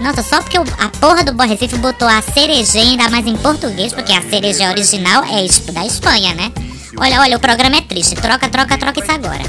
Nossa, 0.00 0.22
só 0.22 0.40
porque 0.42 0.58
o- 0.58 0.64
a 0.78 0.88
porra 0.98 1.22
do 1.22 1.32
Boa 1.32 1.46
Recife 1.46 1.76
botou 1.76 2.08
a 2.08 2.20
cerejinha, 2.22 2.90
ainda 2.92 3.08
mais 3.10 3.26
em 3.26 3.36
português, 3.36 3.92
porque 3.92 4.12
a 4.12 4.22
cereja 4.22 4.70
original 4.70 5.22
é 5.24 5.46
da 5.72 5.84
Espanha, 5.86 6.34
né? 6.34 6.50
Olha, 6.98 7.20
olha, 7.20 7.36
o 7.36 7.40
programa 7.40 7.76
é 7.76 7.82
triste. 7.82 8.14
Troca, 8.16 8.48
troca, 8.48 8.76
troca 8.78 9.00
isso 9.00 9.12
agora. 9.12 9.42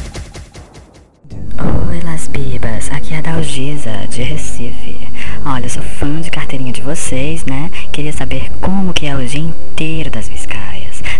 Oi, 1.90 2.00
Las 2.04 2.28
Bibas, 2.28 2.90
aqui 2.92 3.14
é 3.14 3.18
a 3.18 3.22
Dalgisa, 3.22 3.92
de 4.10 4.22
Recife. 4.22 4.98
Olha, 5.46 5.66
eu 5.66 5.70
sou 5.70 5.82
fã 5.82 6.22
de 6.22 6.30
carteirinha 6.30 6.72
de 6.72 6.82
vocês, 6.82 7.44
né? 7.46 7.72
Queria 7.92 8.14
saber 8.14 8.52
como 8.62 8.94
que 8.94 9.08
é 9.08 9.16
o 9.16 9.26
dia 9.26 9.40
inteiro 9.42 10.10
das 10.12 10.28
Viscaias, 10.28 10.71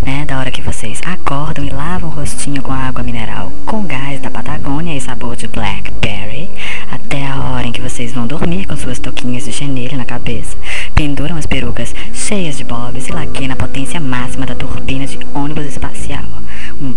né? 0.06 0.26
Da 0.26 0.40
hora 0.40 0.52
que 0.52 0.62
vocês 0.62 1.02
acordam 1.06 1.64
e 1.66 1.70
lavam 1.70 2.10
o 2.10 2.14
rostinho 2.14 2.62
com 2.62 2.72
água 2.72 3.04
mineral 3.04 3.52
com 3.66 3.84
gás 3.86 4.20
da 4.20 4.30
Patagônia 4.30 4.96
e 4.96 5.02
sabor 5.02 5.36
de 5.36 5.48
Blackberry, 5.48 6.50
até 6.92 7.26
a 7.26 7.40
hora 7.40 7.68
em 7.68 7.72
que 7.72 7.82
vocês 7.82 8.14
vão 8.14 8.28
dormir 8.28 8.66
com 8.66 8.76
suas 8.76 9.00
touquinhas 9.00 9.46
de 9.46 9.52
chenille 9.52 9.96
na 9.96 10.06
cabeça, 10.06 10.58
penduram 10.94 11.38
as 11.38 11.46
perucas 11.46 11.96
cheias 12.14 12.58
de 12.58 12.64
bobs 12.64 13.08
e 13.08 13.12
laqueiam 13.12 13.50
na 13.50 13.56
potência 13.56 14.00
máxima 14.00 14.46
da 14.46 14.56
turbina 14.56 15.06
de 15.06 15.20
ônibus 15.34 15.66
espacial. 15.66 16.24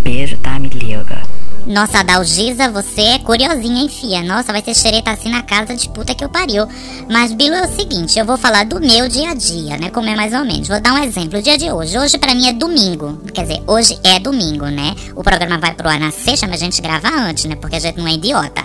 Beijo, 0.04 0.36
tá? 0.36 0.58
Me 0.58 0.68
liga. 0.68 1.22
Nossa, 1.66 2.00
Adalgisa, 2.00 2.68
você 2.68 3.00
é 3.00 3.18
curiosinha, 3.18 3.80
hein, 3.80 3.88
fia? 3.88 4.22
Nossa, 4.22 4.52
vai 4.52 4.60
ter 4.60 4.74
xereta 4.74 5.10
assim 5.10 5.30
na 5.30 5.42
casa 5.42 5.74
de 5.74 5.88
puta 5.88 6.14
que 6.14 6.22
eu 6.22 6.28
pariu. 6.28 6.68
Mas, 7.08 7.32
Bilo, 7.32 7.54
é 7.54 7.62
o 7.62 7.74
seguinte, 7.74 8.18
eu 8.18 8.26
vou 8.26 8.36
falar 8.36 8.66
do 8.66 8.78
meu 8.78 9.08
dia 9.08 9.30
a 9.30 9.34
dia, 9.34 9.78
né? 9.78 9.88
Como 9.88 10.06
é 10.06 10.14
mais 10.14 10.34
ou 10.34 10.44
menos. 10.44 10.68
Vou 10.68 10.78
dar 10.78 10.92
um 10.92 10.98
exemplo. 11.02 11.38
O 11.38 11.42
dia 11.42 11.56
de 11.56 11.72
hoje. 11.72 11.98
Hoje, 11.98 12.18
pra 12.18 12.34
mim, 12.34 12.46
é 12.46 12.52
domingo. 12.52 13.18
Quer 13.32 13.46
dizer, 13.46 13.62
hoje 13.66 13.98
é 14.04 14.18
domingo, 14.18 14.66
né? 14.66 14.94
O 15.16 15.22
programa 15.22 15.56
vai 15.56 15.72
pro 15.72 15.88
ar 15.88 15.98
na 15.98 16.10
sexta, 16.10 16.46
mas 16.46 16.60
a 16.60 16.66
gente 16.66 16.82
grava 16.82 17.08
antes, 17.08 17.46
né? 17.46 17.56
Porque 17.56 17.76
a 17.76 17.80
gente 17.80 17.96
não 17.96 18.06
é 18.06 18.12
idiota. 18.12 18.62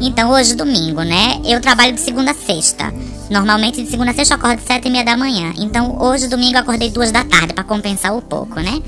Então, 0.00 0.30
hoje, 0.30 0.54
domingo, 0.54 1.02
né? 1.02 1.40
Eu 1.44 1.60
trabalho 1.60 1.94
de 1.94 2.00
segunda 2.00 2.30
a 2.30 2.34
sexta. 2.34 2.94
Normalmente, 3.28 3.82
de 3.82 3.90
segunda 3.90 4.12
a 4.12 4.14
sexta, 4.14 4.34
eu 4.34 4.38
acordo 4.38 4.60
de 4.60 4.66
sete 4.68 4.86
e 4.86 4.90
meia 4.90 5.04
da 5.04 5.16
manhã. 5.16 5.52
Então, 5.58 6.00
hoje, 6.00 6.28
domingo, 6.28 6.54
eu 6.54 6.60
acordei 6.60 6.90
duas 6.90 7.10
da 7.10 7.24
tarde, 7.24 7.52
pra 7.54 7.64
compensar 7.64 8.14
um 8.14 8.20
pouco, 8.20 8.60
né? 8.60 8.80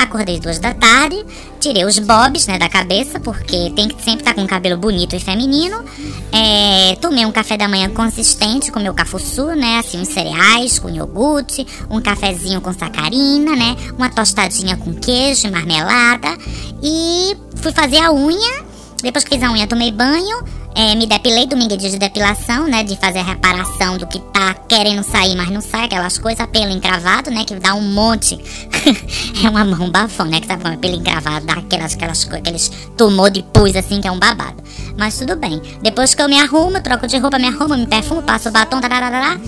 Acordei 0.00 0.40
duas 0.40 0.58
da 0.58 0.72
tarde, 0.72 1.22
tirei 1.60 1.84
os 1.84 1.98
bobs 1.98 2.46
né, 2.46 2.58
da 2.58 2.70
cabeça, 2.70 3.20
porque 3.20 3.70
tem 3.76 3.86
que 3.86 4.02
sempre 4.02 4.20
estar 4.20 4.32
com 4.32 4.40
um 4.40 4.46
cabelo 4.46 4.78
bonito 4.78 5.14
e 5.14 5.20
feminino. 5.20 5.84
É, 6.32 6.96
tomei 7.02 7.26
um 7.26 7.30
café 7.30 7.58
da 7.58 7.68
manhã 7.68 7.90
consistente 7.90 8.72
com 8.72 8.80
meu 8.80 8.94
cafuçu, 8.94 9.48
né? 9.48 9.78
Assim, 9.78 10.00
uns 10.00 10.08
cereais 10.08 10.78
com 10.78 10.88
iogurte, 10.88 11.66
um 11.90 12.00
cafezinho 12.00 12.62
com 12.62 12.72
sacarina, 12.72 13.54
né? 13.54 13.76
Uma 13.96 14.08
tostadinha 14.08 14.74
com 14.74 14.94
queijo 14.94 15.46
e 15.46 15.50
marmelada. 15.50 16.34
E 16.82 17.36
fui 17.56 17.70
fazer 17.70 17.98
a 17.98 18.10
unha. 18.10 18.64
Depois 19.02 19.22
que 19.22 19.34
fiz 19.34 19.42
a 19.42 19.52
unha, 19.52 19.66
tomei 19.66 19.92
banho. 19.92 20.42
É, 20.74 20.94
me 20.94 21.06
depilei, 21.06 21.46
domingo 21.46 21.76
dia 21.76 21.90
de 21.90 21.98
depilação, 21.98 22.66
né? 22.66 22.84
De 22.84 22.96
fazer 22.96 23.18
a 23.18 23.24
reparação 23.24 23.98
do 23.98 24.06
que 24.06 24.18
tá 24.18 24.54
querendo 24.68 25.02
sair, 25.02 25.34
mas 25.34 25.50
não 25.50 25.60
sai, 25.60 25.86
aquelas 25.86 26.16
coisas, 26.16 26.46
pelo 26.46 26.70
encravado, 26.70 27.30
né? 27.30 27.44
Que 27.44 27.54
dá 27.56 27.74
um 27.74 27.82
monte. 27.82 28.38
é 29.44 29.48
uma 29.48 29.64
mão 29.64 29.90
bafão, 29.90 30.26
né? 30.26 30.40
Que 30.40 30.46
tá 30.46 30.56
pelo 30.56 30.94
encravado, 30.94 31.44
dá 31.44 31.54
aquelas, 31.54 31.94
aquelas, 31.94 32.28
aqueles 32.32 32.70
tumor 32.96 33.30
de 33.30 33.42
pus, 33.42 33.74
assim, 33.74 34.00
que 34.00 34.08
é 34.08 34.10
um 34.10 34.18
babado. 34.18 34.62
Mas 34.96 35.18
tudo 35.18 35.36
bem. 35.36 35.60
Depois 35.82 36.14
que 36.14 36.22
eu 36.22 36.28
me 36.28 36.40
arrumo, 36.40 36.80
troco 36.80 37.06
de 37.06 37.18
roupa, 37.18 37.38
me 37.38 37.48
arrumo, 37.48 37.76
me 37.76 37.86
perfumo, 37.86 38.22
passo 38.22 38.50
batom, 38.50 38.80
tararará. 38.80 39.38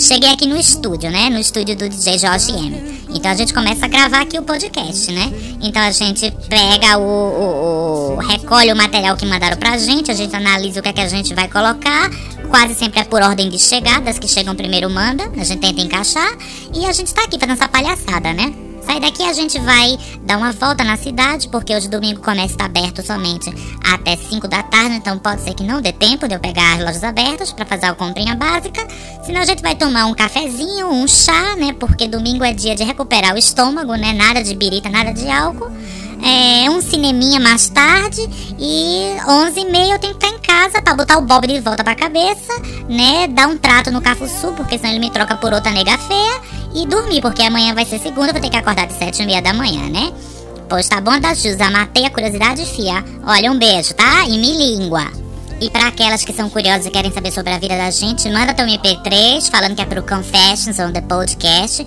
Cheguei 0.00 0.30
aqui 0.30 0.46
no 0.46 0.56
estúdio, 0.56 1.10
né? 1.10 1.28
No 1.28 1.38
estúdio 1.38 1.76
do 1.76 1.88
DJ 1.88 2.18
Jorge 2.18 2.50
M. 2.52 3.00
Então 3.14 3.30
a 3.30 3.34
gente 3.34 3.52
começa 3.52 3.84
a 3.84 3.88
gravar 3.88 4.22
aqui 4.22 4.38
o 4.38 4.42
podcast, 4.42 5.12
né? 5.12 5.30
Então 5.60 5.82
a 5.82 5.90
gente 5.90 6.30
pega 6.48 6.96
o, 6.98 7.02
o- 7.02 8.14
o- 8.14 8.16
recolhe 8.20 8.72
o 8.72 8.76
material 8.76 9.16
que 9.16 9.26
mandaram 9.26 9.56
pra 9.58 9.76
gente, 9.76 10.10
a 10.10 10.14
gente 10.14 10.34
analisa 10.34 10.80
o 10.80 10.82
que 10.82 10.88
é 10.88 10.92
que 10.92 11.00
a 11.00 11.08
gente 11.08 11.34
vai 11.34 11.48
colocar. 11.48 12.08
Quase 12.48 12.74
sempre 12.74 13.00
é 13.00 13.04
por 13.04 13.20
ordem 13.22 13.48
de 13.50 13.58
chegada, 13.58 14.10
as 14.10 14.18
que 14.18 14.26
chegam 14.26 14.56
primeiro 14.56 14.88
manda, 14.90 15.24
a 15.38 15.44
gente 15.44 15.60
tenta 15.60 15.80
encaixar 15.80 16.32
e 16.74 16.84
a 16.86 16.92
gente 16.92 17.12
tá 17.14 17.22
aqui 17.24 17.38
fazendo 17.38 17.52
essa 17.52 17.68
palhaçada, 17.68 18.32
né? 18.32 18.52
Sair 18.90 18.98
daqui 18.98 19.22
a 19.22 19.32
gente 19.32 19.56
vai 19.60 19.96
dar 20.22 20.36
uma 20.36 20.50
volta 20.50 20.82
na 20.82 20.96
cidade, 20.96 21.48
porque 21.48 21.72
hoje 21.72 21.88
domingo 21.88 22.18
o 22.18 22.24
comércio 22.24 22.54
está 22.54 22.64
aberto 22.64 23.06
somente 23.06 23.48
até 23.88 24.16
5 24.16 24.48
da 24.48 24.64
tarde, 24.64 24.96
então 24.96 25.16
pode 25.16 25.42
ser 25.42 25.54
que 25.54 25.62
não 25.62 25.80
dê 25.80 25.92
tempo 25.92 26.26
de 26.26 26.34
eu 26.34 26.40
pegar 26.40 26.72
as 26.74 26.80
lojas 26.80 27.04
abertas 27.04 27.52
para 27.52 27.64
fazer 27.64 27.86
a 27.86 27.94
comprinha 27.94 28.34
básica. 28.34 28.84
Senão 29.24 29.42
a 29.42 29.44
gente 29.44 29.62
vai 29.62 29.76
tomar 29.76 30.06
um 30.06 30.14
cafezinho, 30.14 30.88
um 30.88 31.06
chá, 31.06 31.54
né? 31.54 31.72
Porque 31.72 32.08
domingo 32.08 32.42
é 32.42 32.52
dia 32.52 32.74
de 32.74 32.82
recuperar 32.82 33.32
o 33.32 33.38
estômago, 33.38 33.94
né? 33.94 34.12
Nada 34.12 34.42
de 34.42 34.56
birita, 34.56 34.88
nada 34.88 35.12
de 35.12 35.30
álcool. 35.30 35.70
É, 36.20 36.68
um 36.68 36.82
cineminha 36.82 37.38
mais 37.38 37.68
tarde 37.68 38.28
e 38.58 39.14
11h30 39.24 39.88
eu 39.88 39.98
tenho 40.00 40.14
que 40.16 40.26
estar 40.26 40.36
em 40.36 40.40
casa 40.40 40.82
para 40.82 40.94
botar 40.94 41.16
o 41.16 41.22
Bob 41.22 41.46
de 41.46 41.60
volta 41.60 41.84
pra 41.84 41.94
cabeça, 41.94 42.60
né? 42.88 43.28
Dar 43.28 43.46
um 43.46 43.56
trato 43.56 43.92
no 43.92 44.00
Cafuçu, 44.00 44.52
porque 44.56 44.76
senão 44.76 44.90
ele 44.90 44.98
me 44.98 45.10
troca 45.10 45.36
por 45.36 45.52
outra 45.52 45.70
nega 45.70 45.96
feia 45.96 46.59
e 46.74 46.86
dormir, 46.86 47.20
porque 47.20 47.42
amanhã 47.42 47.74
vai 47.74 47.84
ser 47.84 47.98
segunda, 47.98 48.32
vou 48.32 48.40
ter 48.40 48.50
que 48.50 48.56
acordar 48.56 48.86
de 48.86 48.94
7h30 48.94 49.42
da 49.42 49.52
manhã, 49.52 49.88
né? 49.88 50.12
Pois 50.68 50.88
tá 50.88 51.00
bom, 51.00 51.18
da 51.18 51.34
Jusa, 51.34 51.68
matei 51.70 52.06
a 52.06 52.10
curiosidade, 52.10 52.64
fia. 52.64 53.04
Olha, 53.26 53.50
um 53.50 53.58
beijo, 53.58 53.92
tá? 53.94 54.24
E 54.28 54.38
me 54.38 54.56
língua. 54.56 55.10
E 55.60 55.68
para 55.68 55.88
aquelas 55.88 56.24
que 56.24 56.32
são 56.32 56.48
curiosas 56.48 56.86
e 56.86 56.90
querem 56.90 57.12
saber 57.12 57.30
sobre 57.30 57.52
a 57.52 57.58
vida 57.58 57.76
da 57.76 57.90
gente, 57.90 58.30
manda 58.30 58.54
teu 58.54 58.64
MP3 58.64 59.50
falando 59.50 59.74
que 59.74 59.82
é 59.82 59.84
pro 59.84 60.02
Confessions 60.02 60.78
on 60.78 60.90
the 60.90 61.02
Podcast. 61.02 61.86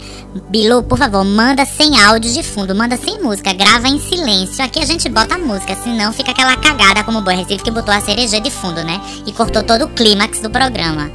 Bilu, 0.50 0.84
por 0.84 1.00
favor, 1.00 1.24
manda 1.24 1.65
sem 1.65 2.00
áudio 2.00 2.32
de 2.32 2.43
fundo, 2.43 2.76
manda 2.76 2.96
sem 2.98 3.19
música, 3.19 3.52
grava 3.52 3.88
em 3.88 4.00
silêncio. 4.00 4.63
Aqui 4.63 4.78
a 4.78 4.86
gente 4.86 5.10
bota 5.10 5.39
música, 5.39 5.76
senão 5.76 6.13
fica 6.13 6.30
aquela 6.30 6.56
cagada 6.56 7.04
como 7.04 7.17
o 7.17 7.22
Boa 7.24 7.36
Recife 7.36 7.63
que 7.63 7.72
botou 7.72 7.91
a 7.91 8.00
cereja 8.00 8.39
de 8.39 8.52
fundo, 8.52 8.84
né? 8.84 9.02
E 9.26 9.32
cortou 9.32 9.63
todo 9.63 9.86
o 9.86 9.89
clímax 9.89 10.39
do 10.39 10.52
programa. 10.52 11.10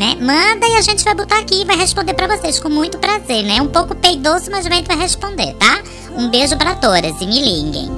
Né? 0.00 0.16
Manda 0.18 0.66
e 0.66 0.76
a 0.76 0.80
gente 0.80 1.04
vai 1.04 1.14
botar 1.14 1.40
aqui 1.40 1.60
e 1.60 1.64
vai 1.66 1.76
responder 1.76 2.14
pra 2.14 2.26
vocês 2.26 2.58
com 2.58 2.70
muito 2.70 2.96
prazer, 2.96 3.44
né? 3.44 3.60
Um 3.60 3.68
pouco 3.68 3.94
peidoso, 3.94 4.50
mas 4.50 4.64
a 4.64 4.70
gente 4.70 4.86
vai 4.86 4.96
responder, 4.96 5.52
tá? 5.56 5.82
Um 6.16 6.30
beijo 6.30 6.56
pra 6.56 6.74
todas 6.74 7.20
e 7.20 7.26
me 7.26 7.38
liguem. 7.38 7.90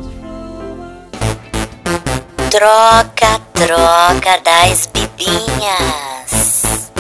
Troca, 2.50 3.40
troca 3.54 4.40
das 4.42 4.88
bibinhas. 4.92 6.90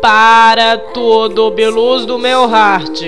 Para 0.00 0.78
tudo, 0.94 1.50
Biluz 1.50 2.06
do 2.06 2.16
meu 2.16 2.48
heart. 2.48 3.00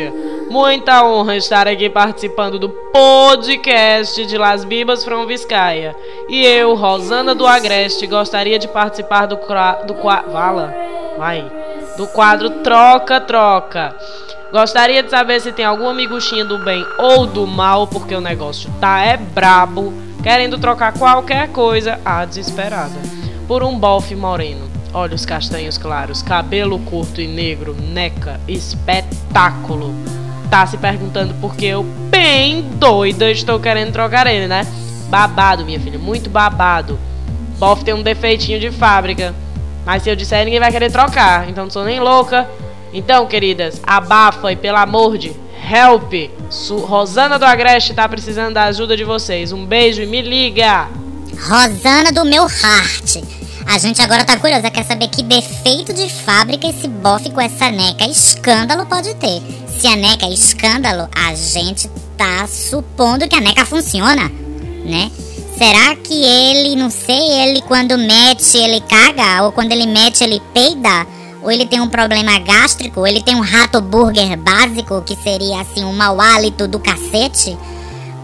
Muita 0.52 1.02
honra 1.02 1.34
estar 1.34 1.66
aqui 1.66 1.88
participando 1.88 2.58
do 2.58 2.68
podcast 2.68 4.26
de 4.26 4.36
Las 4.36 4.66
Bibas 4.66 5.02
from 5.02 5.24
Vizcaya. 5.24 5.96
E 6.28 6.44
eu, 6.44 6.74
Rosana 6.74 7.34
do 7.34 7.46
Agreste, 7.46 8.06
gostaria 8.06 8.58
de 8.58 8.68
participar 8.68 9.24
do, 9.24 9.36
do 9.36 9.94
Vala? 10.30 10.74
Vai. 11.16 11.50
Do 11.96 12.06
quadro 12.08 12.50
Troca 12.62 13.18
Troca. 13.18 13.96
Gostaria 14.52 15.02
de 15.02 15.08
saber 15.08 15.40
se 15.40 15.52
tem 15.52 15.64
algum 15.64 15.88
amiguchinho 15.88 16.46
do 16.46 16.58
bem 16.58 16.84
ou 16.98 17.24
do 17.24 17.46
mal, 17.46 17.86
porque 17.86 18.14
o 18.14 18.20
negócio 18.20 18.70
tá 18.78 19.00
é 19.00 19.16
brabo, 19.16 19.90
querendo 20.22 20.58
trocar 20.58 20.92
qualquer 20.92 21.48
coisa, 21.48 21.98
a 22.04 22.26
desesperada, 22.26 23.00
por 23.48 23.62
um 23.62 23.78
bofe 23.78 24.14
moreno. 24.14 24.70
Olhos 24.92 25.24
castanhos 25.24 25.78
claros, 25.78 26.20
cabelo 26.20 26.78
curto 26.80 27.22
e 27.22 27.26
negro, 27.26 27.74
neca, 27.74 28.38
espetáculo. 28.46 30.21
Tá 30.52 30.66
se 30.66 30.76
perguntando 30.76 31.32
por 31.40 31.56
que 31.56 31.64
eu, 31.64 31.82
bem 31.82 32.60
doida, 32.74 33.30
estou 33.30 33.58
querendo 33.58 33.90
trocar 33.90 34.26
ele, 34.26 34.46
né? 34.46 34.66
Babado, 35.08 35.64
minha 35.64 35.80
filha, 35.80 35.98
muito 35.98 36.28
babado. 36.28 36.98
Bofe 37.58 37.82
tem 37.82 37.94
um 37.94 38.02
defeitinho 38.02 38.60
de 38.60 38.70
fábrica. 38.70 39.34
Mas 39.86 40.02
se 40.02 40.10
eu 40.10 40.14
disser, 40.14 40.44
ninguém 40.44 40.60
vai 40.60 40.70
querer 40.70 40.92
trocar. 40.92 41.48
Então 41.48 41.64
não 41.64 41.70
sou 41.70 41.84
nem 41.84 42.00
louca. 42.00 42.46
Então, 42.92 43.26
queridas, 43.26 43.80
abafa 43.82 44.52
e 44.52 44.56
pelo 44.56 44.76
amor 44.76 45.16
de 45.16 45.32
help. 45.72 46.30
Su 46.50 46.76
Rosana 46.80 47.38
do 47.38 47.46
Agreste 47.46 47.94
tá 47.94 48.06
precisando 48.06 48.52
da 48.52 48.64
ajuda 48.64 48.94
de 48.94 49.04
vocês. 49.04 49.52
Um 49.52 49.64
beijo 49.64 50.02
e 50.02 50.06
me 50.06 50.20
liga. 50.20 50.86
Rosana 51.48 52.12
do 52.12 52.26
meu 52.26 52.42
heart. 52.42 53.24
A 53.66 53.78
gente 53.78 54.02
agora 54.02 54.22
tá 54.22 54.36
curiosa, 54.36 54.70
quer 54.70 54.84
saber 54.84 55.08
que 55.08 55.22
defeito 55.22 55.94
de 55.94 56.10
fábrica 56.10 56.66
esse 56.66 56.86
bofe 56.86 57.30
com 57.30 57.40
essa 57.40 57.70
neca 57.70 58.04
escândalo 58.04 58.84
pode 58.84 59.14
ter. 59.14 59.61
Se 59.82 59.88
a 59.88 59.96
neca 59.96 60.26
é 60.26 60.32
escândalo, 60.32 61.08
a 61.12 61.34
gente 61.34 61.90
tá 62.16 62.46
supondo 62.46 63.26
que 63.26 63.34
a 63.34 63.40
neca 63.40 63.66
funciona, 63.66 64.30
né? 64.84 65.10
Será 65.58 65.96
que 65.96 66.22
ele, 66.22 66.76
não 66.76 66.88
sei, 66.88 67.32
ele 67.40 67.60
quando 67.62 67.98
mete 67.98 68.56
ele 68.56 68.80
caga? 68.82 69.42
Ou 69.42 69.50
quando 69.50 69.72
ele 69.72 69.88
mete 69.88 70.22
ele 70.22 70.40
peida? 70.54 71.04
Ou 71.42 71.50
ele 71.50 71.66
tem 71.66 71.80
um 71.80 71.88
problema 71.88 72.38
gástrico? 72.38 73.00
Ou 73.00 73.08
ele 73.08 73.24
tem 73.24 73.34
um 73.34 73.40
rato 73.40 73.80
burger 73.80 74.38
básico, 74.38 75.02
que 75.02 75.16
seria 75.16 75.60
assim 75.62 75.84
um 75.84 75.92
mau 75.92 76.20
hálito 76.20 76.68
do 76.68 76.78
cacete? 76.78 77.58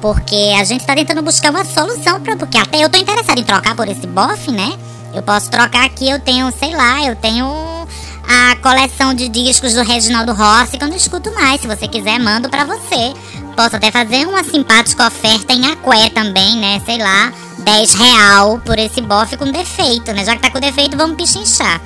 Porque 0.01 0.55
a 0.57 0.63
gente 0.63 0.87
tá 0.87 0.95
tentando 0.95 1.23
buscar 1.23 1.51
uma 1.51 1.65
solução 1.65 2.21
pra. 2.21 2.37
Porque 2.37 2.57
até 2.57 2.85
eu 2.85 2.89
tô 2.89 2.99
interessada 2.99 3.41
em 3.41 3.43
trocar 3.43 3.75
por 3.75 3.89
esse 3.89 4.07
bofe, 4.07 4.53
né? 4.53 4.79
Eu 5.13 5.25
posso 5.25 5.51
trocar 5.51 5.87
aqui, 5.87 6.09
eu 6.09 6.21
tenho, 6.21 6.53
sei 6.53 6.73
lá, 6.77 7.05
eu 7.05 7.17
tenho 7.17 7.78
a 8.29 8.57
coleção 8.57 9.15
de 9.15 9.29
discos 9.29 9.73
do 9.73 9.83
Reginaldo 9.83 10.35
Rossi 10.35 10.77
que 10.77 10.85
eu 10.85 10.89
não 10.89 10.97
escuto 10.97 11.35
mais. 11.35 11.61
Se 11.61 11.67
você 11.67 11.89
quiser, 11.89 12.21
mando 12.21 12.51
pra 12.51 12.65
você. 12.65 13.15
Posso 13.57 13.75
até 13.75 13.91
fazer 13.91 14.27
uma 14.27 14.45
simpática 14.45 15.07
oferta 15.07 15.55
em 15.55 15.67
Aqué 15.67 16.11
também, 16.11 16.57
né? 16.57 16.81
Sei 16.85 16.99
lá, 16.99 17.33
10 17.59 17.95
real 17.95 18.61
por 18.65 18.79
esse 18.79 19.01
bofe 19.01 19.37
com 19.37 19.51
defeito, 19.51 20.13
né? 20.13 20.25
Já 20.25 20.37
que 20.37 20.43
tá 20.43 20.51
com 20.51 20.61
defeito, 20.61 20.97
vamos 20.97 21.17
pichinchar. 21.17 21.81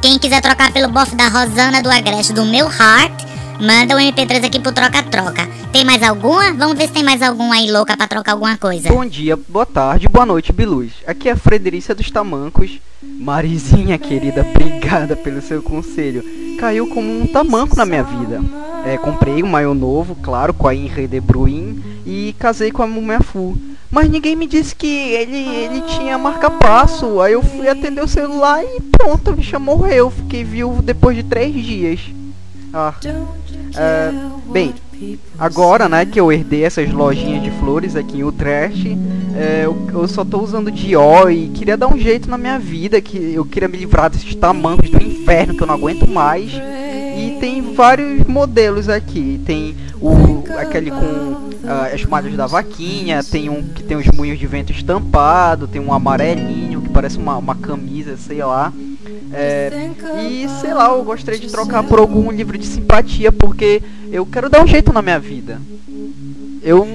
Quem 0.00 0.18
quiser 0.18 0.40
trocar 0.40 0.72
pelo 0.72 0.88
bofe 0.88 1.14
da 1.14 1.28
Rosana 1.28 1.82
do 1.82 1.90
Agreste 1.90 2.32
do 2.32 2.44
meu 2.44 2.66
heart, 2.70 3.12
manda 3.60 3.96
um 3.96 3.98
MP3 3.98 4.44
aqui 4.44 4.60
pro 4.60 4.72
troca-troca. 4.72 5.48
Tem 5.72 5.84
mais 5.84 6.02
alguma? 6.02 6.52
Vamos 6.52 6.76
ver 6.76 6.86
se 6.86 6.92
tem 6.92 7.04
mais 7.04 7.22
alguma 7.22 7.54
aí 7.54 7.70
louca 7.70 7.96
pra 7.96 8.06
trocar 8.06 8.32
alguma 8.32 8.56
coisa. 8.56 8.88
Bom 8.88 9.04
dia, 9.04 9.36
boa 9.36 9.66
tarde, 9.66 10.08
boa 10.08 10.26
noite, 10.26 10.52
Biluz. 10.52 10.92
Aqui 11.06 11.28
é 11.28 11.32
a 11.32 11.36
Fredericia 11.36 11.94
dos 11.94 12.10
Tamancos. 12.10 12.78
Marizinha 13.02 13.98
querida, 13.98 14.46
obrigada 14.48 15.16
pelo 15.16 15.40
seu 15.40 15.62
conselho. 15.62 16.22
Caiu 16.58 16.86
como 16.88 17.20
um 17.20 17.26
tamanco 17.26 17.76
na 17.76 17.84
minha 17.84 18.02
vida. 18.02 18.40
É, 18.84 18.96
comprei 18.96 19.42
um 19.42 19.48
maiô 19.48 19.74
novo, 19.74 20.14
claro, 20.16 20.54
com 20.54 20.68
a 20.68 20.74
Henry 20.74 21.06
de 21.06 21.20
Bruin 21.20 21.82
e 22.06 22.34
casei 22.38 22.70
com 22.70 22.82
a 22.82 22.86
Mumia 22.86 23.20
Fu. 23.20 23.56
Mas 23.90 24.08
ninguém 24.08 24.36
me 24.36 24.46
disse 24.46 24.74
que 24.74 24.86
ele, 24.86 25.36
ele 25.36 25.80
tinha 25.82 26.18
marca-passo. 26.18 27.20
Aí 27.20 27.32
eu 27.32 27.42
fui 27.42 27.68
atender 27.68 28.02
o 28.02 28.08
celular 28.08 28.62
e 28.62 28.80
pronto, 28.80 29.30
a 29.30 29.32
bicha 29.32 29.58
morreu. 29.58 30.10
Fiquei 30.10 30.44
viúvo 30.44 30.82
depois 30.82 31.16
de 31.16 31.22
três 31.22 31.54
dias. 31.54 32.00
Ah, 32.72 32.92
é, 33.74 34.12
bem, 34.52 34.74
Agora, 35.38 35.88
né, 35.88 36.06
que 36.06 36.18
eu 36.18 36.32
herdei 36.32 36.64
essas 36.64 36.90
lojinhas 36.90 37.42
de 37.42 37.50
flores 37.50 37.94
aqui 37.94 38.18
em 38.18 38.24
Utrecht, 38.24 38.96
é, 39.36 39.62
eu, 39.66 39.76
eu 39.92 40.08
só 40.08 40.24
tô 40.24 40.40
usando 40.40 40.70
Dior 40.70 41.30
e 41.30 41.48
queria 41.48 41.76
dar 41.76 41.88
um 41.88 41.98
jeito 41.98 42.30
na 42.30 42.38
minha 42.38 42.58
vida, 42.58 42.98
que 43.00 43.34
eu 43.34 43.44
queria 43.44 43.68
me 43.68 43.76
livrar 43.76 44.08
desses 44.08 44.34
tamancos 44.34 44.88
do 44.88 45.02
inferno 45.02 45.54
que 45.54 45.62
eu 45.62 45.66
não 45.66 45.74
aguento 45.74 46.08
mais. 46.08 46.50
E 46.50 47.36
tem 47.40 47.74
vários 47.74 48.26
modelos 48.26 48.88
aqui. 48.88 49.40
Tem 49.44 49.76
o 50.00 50.44
aquele 50.58 50.90
com 50.90 51.50
ah, 51.66 51.90
as 51.92 52.04
malhas 52.04 52.34
da 52.34 52.46
vaquinha, 52.46 53.22
tem 53.22 53.50
um 53.50 53.62
que 53.62 53.82
tem 53.82 53.96
os 53.96 54.06
moinhos 54.14 54.38
de 54.38 54.46
vento 54.46 54.72
estampado, 54.72 55.68
tem 55.68 55.80
um 55.80 55.92
amarelinho 55.92 56.80
que 56.80 56.88
parece 56.88 57.18
uma, 57.18 57.36
uma 57.36 57.54
camisa, 57.54 58.16
sei 58.16 58.42
lá. 58.42 58.72
É, 59.38 59.90
e 60.22 60.48
sei 60.60 60.72
lá, 60.72 60.88
eu 60.88 61.04
gostaria 61.04 61.38
de 61.38 61.48
trocar 61.48 61.82
por 61.82 61.98
algum 61.98 62.32
livro 62.32 62.56
de 62.56 62.66
simpatia, 62.66 63.30
porque 63.30 63.82
eu 64.10 64.24
quero 64.24 64.48
dar 64.48 64.64
um 64.64 64.66
jeito 64.66 64.94
na 64.94 65.02
minha 65.02 65.20
vida. 65.20 65.60
Eu 66.62 66.88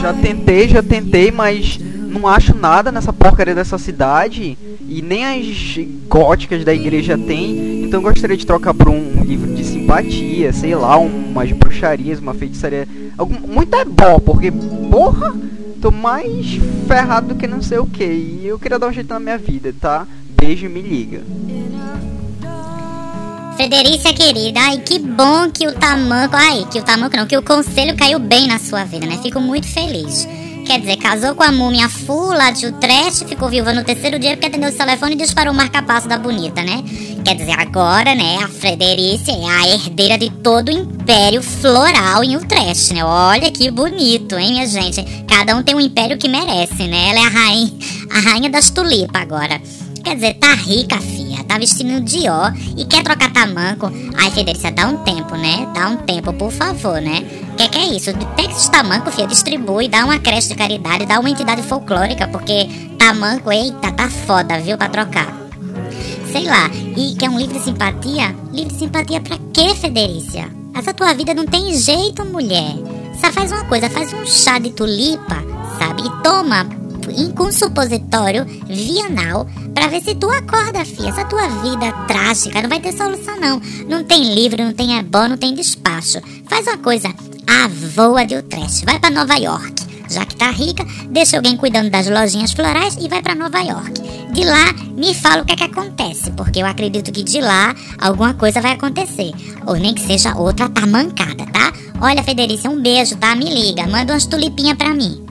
já 0.00 0.12
tentei, 0.12 0.68
já 0.68 0.82
tentei, 0.82 1.30
mas 1.30 1.78
não 1.78 2.26
acho 2.26 2.52
nada 2.52 2.90
nessa 2.90 3.12
porcaria 3.12 3.54
dessa 3.54 3.78
cidade. 3.78 4.58
E 4.86 5.00
nem 5.00 5.24
as 5.24 5.78
góticas 6.08 6.64
da 6.64 6.74
igreja 6.74 7.16
tem. 7.16 7.84
Então 7.84 8.02
gostaria 8.02 8.36
de 8.36 8.44
trocar 8.44 8.74
por 8.74 8.88
um 8.88 9.22
livro 9.22 9.54
de 9.54 9.64
simpatia, 9.64 10.52
sei 10.52 10.74
lá, 10.74 10.96
umas 10.96 11.52
bruxarias, 11.52 12.18
uma 12.18 12.34
feitiçaria. 12.34 12.88
Algum, 13.16 13.38
muito 13.46 13.74
é 13.76 13.84
bom, 13.84 14.18
porque, 14.18 14.50
porra, 14.90 15.32
tô 15.80 15.92
mais 15.92 16.58
ferrado 16.88 17.28
do 17.28 17.34
que 17.36 17.46
não 17.46 17.62
sei 17.62 17.78
o 17.78 17.86
que. 17.86 18.04
E 18.04 18.46
eu 18.46 18.58
queria 18.58 18.78
dar 18.78 18.88
um 18.88 18.92
jeito 18.92 19.08
na 19.08 19.20
minha 19.20 19.38
vida, 19.38 19.72
tá? 19.80 20.06
Beijo 20.44 20.66
e 20.66 20.68
me 20.68 20.82
liga. 20.82 21.22
Fredericia 23.56 24.12
querida, 24.12 24.60
ai 24.60 24.76
que 24.76 24.98
bom 24.98 25.50
que 25.50 25.66
o 25.66 25.72
tamanco, 25.72 26.36
ai 26.36 26.66
que 26.70 26.78
o 26.78 26.82
tamanco 26.82 27.16
não, 27.16 27.26
que 27.26 27.34
o 27.34 27.42
conselho 27.42 27.96
caiu 27.96 28.18
bem 28.18 28.46
na 28.46 28.58
sua 28.58 28.84
vida, 28.84 29.06
né? 29.06 29.18
Fico 29.22 29.40
muito 29.40 29.66
feliz. 29.66 30.28
Quer 30.66 30.80
dizer, 30.80 30.98
casou 30.98 31.34
com 31.34 31.42
a 31.42 31.50
múmia 31.50 31.88
full 31.88 32.34
lá 32.34 32.50
de 32.50 32.66
Utrecht, 32.66 33.24
ficou 33.24 33.48
viúva 33.48 33.72
no 33.72 33.84
terceiro 33.84 34.18
dia 34.18 34.32
porque 34.32 34.48
atendeu 34.48 34.68
o 34.68 34.72
telefone 34.72 35.14
e 35.14 35.16
disparou 35.16 35.54
o 35.54 35.56
marca-passo 35.56 36.08
da 36.08 36.18
bonita, 36.18 36.62
né? 36.62 36.84
Quer 37.24 37.36
dizer, 37.36 37.58
agora, 37.58 38.14
né, 38.14 38.36
a 38.42 38.48
Fredericia 38.48 39.32
é 39.32 39.46
a 39.46 39.74
herdeira 39.74 40.18
de 40.18 40.28
todo 40.28 40.68
o 40.68 40.72
império 40.72 41.42
floral 41.42 42.22
em 42.22 42.36
Utrecht, 42.36 42.92
né? 42.92 43.02
Olha 43.02 43.50
que 43.50 43.70
bonito, 43.70 44.36
hein, 44.36 44.52
minha 44.52 44.66
gente? 44.66 45.02
Cada 45.26 45.56
um 45.56 45.62
tem 45.62 45.74
um 45.74 45.80
império 45.80 46.18
que 46.18 46.28
merece, 46.28 46.86
né? 46.86 47.08
Ela 47.08 47.20
é 47.20 47.24
a 47.24 47.28
rainha, 47.28 47.72
a 48.10 48.20
rainha 48.20 48.50
das 48.50 48.68
tulipas 48.68 49.22
agora. 49.22 49.58
Quer 50.04 50.16
dizer, 50.16 50.34
tá 50.34 50.52
rica, 50.52 51.00
filha. 51.00 51.42
Tá 51.44 51.58
vestindo 51.58 52.00
Dior 52.00 52.52
e 52.76 52.84
quer 52.84 53.02
trocar 53.02 53.32
tamanco. 53.32 53.90
Ai, 54.18 54.30
Federica, 54.30 54.70
dá 54.70 54.86
um 54.86 54.98
tempo, 54.98 55.34
né? 55.34 55.66
Dá 55.74 55.88
um 55.88 55.96
tempo, 55.96 56.32
por 56.32 56.52
favor, 56.52 57.00
né? 57.00 57.24
Que 57.56 57.68
que 57.68 57.78
é 57.78 57.86
isso? 57.94 58.12
Pega 58.36 58.52
esse 58.52 58.70
tamanco, 58.70 59.10
filha, 59.10 59.26
distribui, 59.26 59.88
dá 59.88 60.04
uma 60.04 60.18
creche 60.18 60.48
de 60.48 60.56
caridade, 60.56 61.06
dá 61.06 61.18
uma 61.18 61.30
entidade 61.30 61.62
folclórica, 61.62 62.28
porque 62.28 62.68
tamanco, 62.98 63.50
eita, 63.50 63.92
tá 63.92 64.10
foda, 64.10 64.60
viu, 64.60 64.76
pra 64.76 64.88
trocar. 64.88 65.32
Sei 66.30 66.44
lá, 66.44 66.68
e 66.96 67.14
quer 67.14 67.30
um 67.30 67.38
livro 67.38 67.58
de 67.58 67.64
simpatia? 67.64 68.34
Livro 68.52 68.72
de 68.72 68.78
simpatia 68.78 69.20
pra 69.20 69.38
quê, 69.52 69.74
Federícia? 69.74 70.50
Essa 70.74 70.92
tua 70.92 71.14
vida 71.14 71.32
não 71.32 71.46
tem 71.46 71.72
jeito, 71.78 72.24
mulher. 72.24 72.74
Só 73.20 73.32
faz 73.32 73.52
uma 73.52 73.64
coisa, 73.64 73.88
faz 73.88 74.12
um 74.12 74.26
chá 74.26 74.58
de 74.58 74.70
tulipa, 74.70 75.36
sabe? 75.78 76.02
E 76.02 76.22
toma 76.22 76.83
com 77.34 77.52
supositório 77.52 78.44
vianal 78.66 79.46
pra 79.74 79.88
ver 79.88 80.02
se 80.02 80.14
tu 80.14 80.30
acorda, 80.30 80.84
filha. 80.84 81.08
Essa 81.08 81.24
tua 81.24 81.46
vida 81.48 81.92
trágica 82.06 82.62
não 82.62 82.68
vai 82.68 82.80
ter 82.80 82.92
solução, 82.92 83.38
não. 83.40 83.60
Não 83.88 84.04
tem 84.04 84.34
livro, 84.34 84.64
não 84.64 84.72
tem 84.72 84.98
ebó, 84.98 85.28
não 85.28 85.36
tem 85.36 85.54
despacho. 85.54 86.20
Faz 86.48 86.66
uma 86.66 86.78
coisa, 86.78 87.08
a 87.46 87.68
voa 87.68 88.24
de 88.24 88.36
Utrecht. 88.36 88.84
Vai 88.84 88.98
pra 88.98 89.10
Nova 89.10 89.36
York. 89.36 89.84
Já 90.08 90.24
que 90.24 90.36
tá 90.36 90.50
rica, 90.50 90.86
deixa 91.10 91.36
alguém 91.36 91.56
cuidando 91.56 91.90
das 91.90 92.08
lojinhas 92.08 92.52
florais 92.52 92.96
e 93.00 93.08
vai 93.08 93.22
para 93.22 93.34
Nova 93.34 93.60
York. 93.60 94.00
De 94.32 94.44
lá, 94.44 94.72
me 94.94 95.14
fala 95.14 95.42
o 95.42 95.44
que 95.44 95.52
é 95.52 95.56
que 95.56 95.64
acontece, 95.64 96.30
porque 96.32 96.60
eu 96.60 96.66
acredito 96.66 97.10
que 97.10 97.22
de 97.22 97.40
lá 97.40 97.74
alguma 97.98 98.34
coisa 98.34 98.60
vai 98.60 98.72
acontecer. 98.72 99.32
Ou 99.66 99.76
nem 99.76 99.94
que 99.94 100.02
seja 100.02 100.36
outra 100.36 100.68
tamancada, 100.68 101.46
tá? 101.46 101.72
Olha, 102.00 102.22
Federica, 102.22 102.68
um 102.68 102.80
beijo, 102.80 103.16
tá? 103.16 103.34
Me 103.34 103.48
liga, 103.48 103.86
manda 103.86 104.12
umas 104.12 104.26
tulipinhas 104.26 104.76
pra 104.76 104.92
mim. 104.92 105.23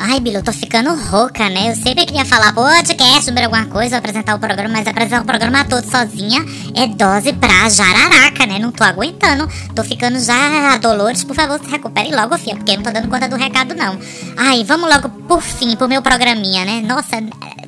Ai, 0.00 0.20
Bilu, 0.20 0.44
tô 0.44 0.52
ficando 0.52 0.94
rouca, 0.94 1.48
né? 1.50 1.70
Eu 1.70 1.74
sempre 1.74 2.06
queria 2.06 2.24
falar 2.24 2.52
podcast 2.52 3.24
sobre 3.24 3.42
alguma 3.44 3.66
coisa, 3.66 3.98
apresentar 3.98 4.36
o 4.36 4.38
programa, 4.38 4.68
mas 4.68 4.86
apresentar 4.86 5.22
o 5.22 5.24
programa 5.24 5.64
todo 5.64 5.90
sozinha 5.90 6.40
é 6.76 6.86
dose 6.86 7.32
pra 7.32 7.68
jararaca, 7.68 8.46
né? 8.46 8.60
Não 8.60 8.70
tô 8.70 8.84
aguentando. 8.84 9.48
Tô 9.74 9.82
ficando 9.82 10.20
já. 10.20 10.76
Dolores, 10.76 11.24
por 11.24 11.34
favor, 11.34 11.58
se 11.58 11.68
recupere 11.68 12.14
logo, 12.14 12.38
filha, 12.38 12.54
porque 12.54 12.70
eu 12.70 12.76
não 12.76 12.84
tô 12.84 12.92
dando 12.92 13.08
conta 13.08 13.28
do 13.28 13.34
recado, 13.34 13.74
não. 13.74 13.98
Ai, 14.36 14.62
vamos 14.62 14.88
logo, 14.88 15.08
por 15.26 15.42
fim, 15.42 15.74
pro 15.74 15.88
meu 15.88 16.00
programinha, 16.00 16.64
né? 16.64 16.80
Nossa, 16.80 17.16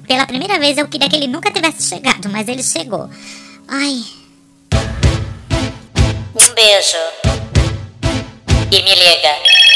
pela 0.06 0.24
primeira 0.24 0.56
vez 0.60 0.78
eu 0.78 0.86
queria 0.86 1.08
que 1.08 1.16
ele 1.16 1.26
nunca 1.26 1.50
tivesse 1.50 1.82
chegado, 1.82 2.28
mas 2.30 2.46
ele 2.46 2.62
chegou. 2.62 3.10
Ai. 3.66 4.04
Um 6.32 6.54
beijo. 6.54 6.96
E 8.70 8.82
me 8.82 8.94
liga. 8.94 9.69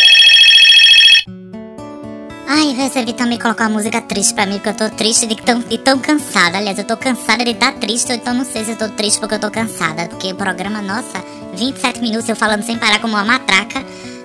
Ai, 2.46 2.72
resolvi 2.72 3.12
também 3.12 3.38
colocar 3.38 3.64
uma 3.64 3.78
música 3.78 4.00
triste 4.00 4.34
pra 4.34 4.46
mim, 4.46 4.54
porque 4.54 4.68
eu 4.68 4.74
tô 4.74 4.90
triste 4.94 5.26
de 5.26 5.36
tão, 5.36 5.64
e 5.70 5.78
tão 5.78 5.98
cansada. 5.98 6.58
Aliás, 6.58 6.78
eu 6.78 6.84
tô 6.84 6.96
cansada 6.96 7.44
de 7.44 7.52
estar 7.52 7.72
triste, 7.74 8.12
então 8.12 8.34
não 8.34 8.44
sei 8.44 8.64
se 8.64 8.72
eu 8.72 8.76
tô 8.76 8.88
triste 8.90 9.18
porque 9.18 9.34
eu 9.36 9.40
tô 9.40 9.50
cansada. 9.50 10.06
Porque 10.08 10.32
o 10.32 10.36
programa, 10.36 10.82
nossa, 10.82 11.24
27 11.54 12.00
minutos 12.00 12.28
eu 12.28 12.36
falando 12.36 12.62
sem 12.62 12.78
parar 12.78 13.00
como 13.00 13.14
uma 13.14 13.24
matraca. 13.24 13.84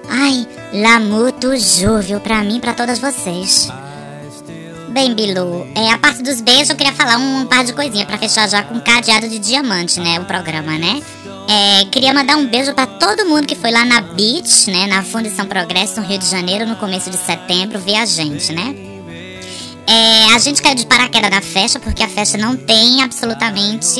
Ai, 0.09 0.47
l'amour 0.73 1.31
toujours, 1.33 2.05
viu? 2.05 2.19
Pra 2.19 2.43
mim 2.43 2.57
e 2.57 2.61
pra 2.61 2.73
todas 2.73 2.99
vocês. 2.99 3.69
Bem, 4.91 5.13
Bilu, 5.13 5.67
é, 5.75 5.91
a 5.91 5.97
parte 5.97 6.23
dos 6.23 6.41
beijos 6.41 6.69
eu 6.69 6.75
queria 6.75 6.91
falar 6.93 7.17
um, 7.17 7.41
um 7.41 7.45
par 7.45 7.63
de 7.63 7.73
coisinhas 7.73 8.07
pra 8.07 8.17
fechar 8.17 8.49
já 8.49 8.63
com 8.63 8.79
cadeado 8.79 9.29
de 9.29 9.37
diamante, 9.37 9.99
né? 9.99 10.19
O 10.19 10.25
programa, 10.25 10.77
né? 10.77 11.01
É, 11.47 11.85
queria 11.85 12.13
mandar 12.13 12.37
um 12.37 12.47
beijo 12.47 12.73
para 12.73 12.85
todo 12.85 13.25
mundo 13.25 13.45
que 13.45 13.55
foi 13.55 13.71
lá 13.71 13.85
na 13.85 14.01
Beach, 14.01 14.69
né, 14.69 14.85
na 14.85 15.01
Fundição 15.01 15.47
Progresso, 15.47 15.99
no 15.99 16.07
Rio 16.07 16.19
de 16.19 16.25
Janeiro, 16.25 16.65
no 16.65 16.75
começo 16.75 17.09
de 17.09 17.17
setembro, 17.17 17.79
ver 17.79 17.95
a 17.95 18.05
gente, 18.05 18.51
né? 18.51 18.75
É, 19.87 20.35
a 20.35 20.37
gente 20.37 20.61
caiu 20.61 20.75
de 20.75 20.85
paraquedas 20.85 21.31
na 21.31 21.41
festa 21.41 21.79
porque 21.79 22.03
a 22.03 22.07
festa 22.07 22.37
não 22.37 22.55
tem 22.55 23.01
absolutamente. 23.01 23.99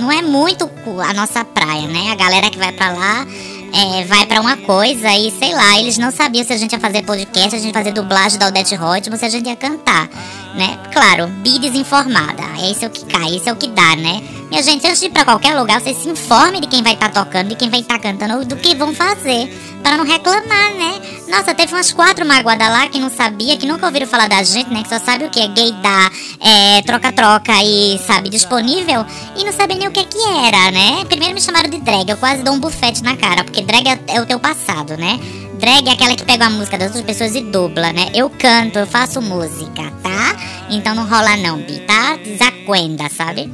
Não 0.00 0.10
é 0.10 0.22
muito 0.22 0.70
a 1.06 1.12
nossa 1.12 1.44
praia, 1.44 1.86
né? 1.86 2.10
A 2.12 2.14
galera 2.14 2.48
que 2.48 2.58
vai 2.58 2.72
para 2.72 2.92
lá 2.92 3.26
é, 3.74 4.04
vai 4.04 4.24
para 4.24 4.40
uma 4.40 4.56
coisa 4.56 5.12
e 5.12 5.32
sei 5.32 5.52
lá, 5.52 5.78
eles 5.80 5.98
não 5.98 6.12
sabiam 6.12 6.44
se 6.44 6.52
a 6.52 6.56
gente 6.56 6.72
ia 6.72 6.78
fazer 6.78 7.02
podcast, 7.02 7.56
a 7.56 7.58
gente 7.58 7.66
ia 7.66 7.72
fazer 7.72 7.92
dublagem 7.92 8.38
da 8.38 8.46
Odette 8.46 8.74
Rodman, 8.76 9.18
se 9.18 9.24
a 9.24 9.28
gente 9.28 9.48
ia 9.48 9.56
cantar, 9.56 10.08
né? 10.54 10.78
Claro, 10.92 11.26
bi 11.42 11.58
desinformada. 11.58 12.42
Esse 12.70 12.84
é 12.84 12.88
o 12.88 12.90
que 12.90 13.04
cai, 13.04 13.36
esse 13.36 13.48
é 13.48 13.52
o 13.52 13.56
que 13.56 13.68
dá, 13.68 13.96
né? 13.96 14.22
Minha 14.48 14.62
gente, 14.62 14.86
antes 14.86 15.00
de 15.00 15.06
ir 15.06 15.10
pra 15.10 15.24
qualquer 15.24 15.58
lugar, 15.58 15.80
você 15.80 15.92
se 15.92 16.08
informe 16.08 16.60
de 16.60 16.68
quem 16.68 16.82
vai 16.82 16.94
estar 16.94 17.10
tá 17.10 17.24
tocando, 17.24 17.48
de 17.48 17.56
quem 17.56 17.68
vai 17.68 17.80
estar 17.80 17.98
tá 17.98 18.00
cantando, 18.00 18.44
do 18.44 18.56
que 18.56 18.74
vão 18.74 18.94
fazer, 18.94 19.48
para 19.82 19.96
não 19.96 20.04
reclamar, 20.04 20.74
né? 20.74 21.00
Nossa, 21.28 21.54
teve 21.54 21.74
umas 21.74 21.92
quatro 21.92 22.24
magoadas 22.24 22.68
lá 22.68 22.86
que 22.86 23.00
não 23.00 23.10
sabia, 23.10 23.56
que 23.56 23.66
nunca 23.66 23.86
ouviram 23.86 24.06
falar 24.06 24.28
da 24.28 24.42
gente, 24.42 24.70
né? 24.70 24.82
Que 24.82 24.88
só 24.88 24.98
sabe 24.98 25.24
o 25.24 25.30
que 25.30 25.40
é 25.40 25.48
gaydar, 25.48 26.12
é 26.40 26.82
troca-troca 26.82 27.52
e, 27.62 27.98
sabe, 28.06 28.28
disponível, 28.28 29.04
e 29.36 29.44
não 29.44 29.52
sabem 29.52 29.78
nem 29.78 29.88
o 29.88 29.90
que 29.90 30.04
que 30.04 30.22
era, 30.22 30.70
né? 30.70 31.04
Primeiro 31.06 31.34
me 31.34 31.40
chamaram 31.40 31.68
de 31.68 31.80
drag, 31.80 32.08
eu 32.08 32.16
quase 32.16 32.42
dou 32.42 32.54
um 32.54 32.60
bufete 32.60 33.02
na 33.02 33.16
cara, 33.16 33.42
porque 33.42 33.62
drag 33.62 33.88
é, 33.88 33.98
é 34.06 34.20
o 34.20 34.26
teu 34.26 34.38
passado, 34.38 34.96
né? 34.96 35.18
Drag 35.64 35.88
é 35.88 35.92
aquela 35.92 36.14
que 36.14 36.26
pega 36.26 36.44
a 36.44 36.50
música 36.50 36.76
das 36.76 36.88
outras 36.88 37.06
pessoas 37.06 37.34
e 37.34 37.40
dubla, 37.40 37.90
né? 37.90 38.10
Eu 38.12 38.28
canto, 38.28 38.78
eu 38.78 38.86
faço 38.86 39.22
música, 39.22 39.90
tá? 40.02 40.36
Então 40.68 40.94
não 40.94 41.08
rola 41.08 41.38
não, 41.38 41.56
Bi, 41.56 41.80
tá? 41.86 42.18
Desacuenda, 42.18 43.08
sabe? 43.08 43.50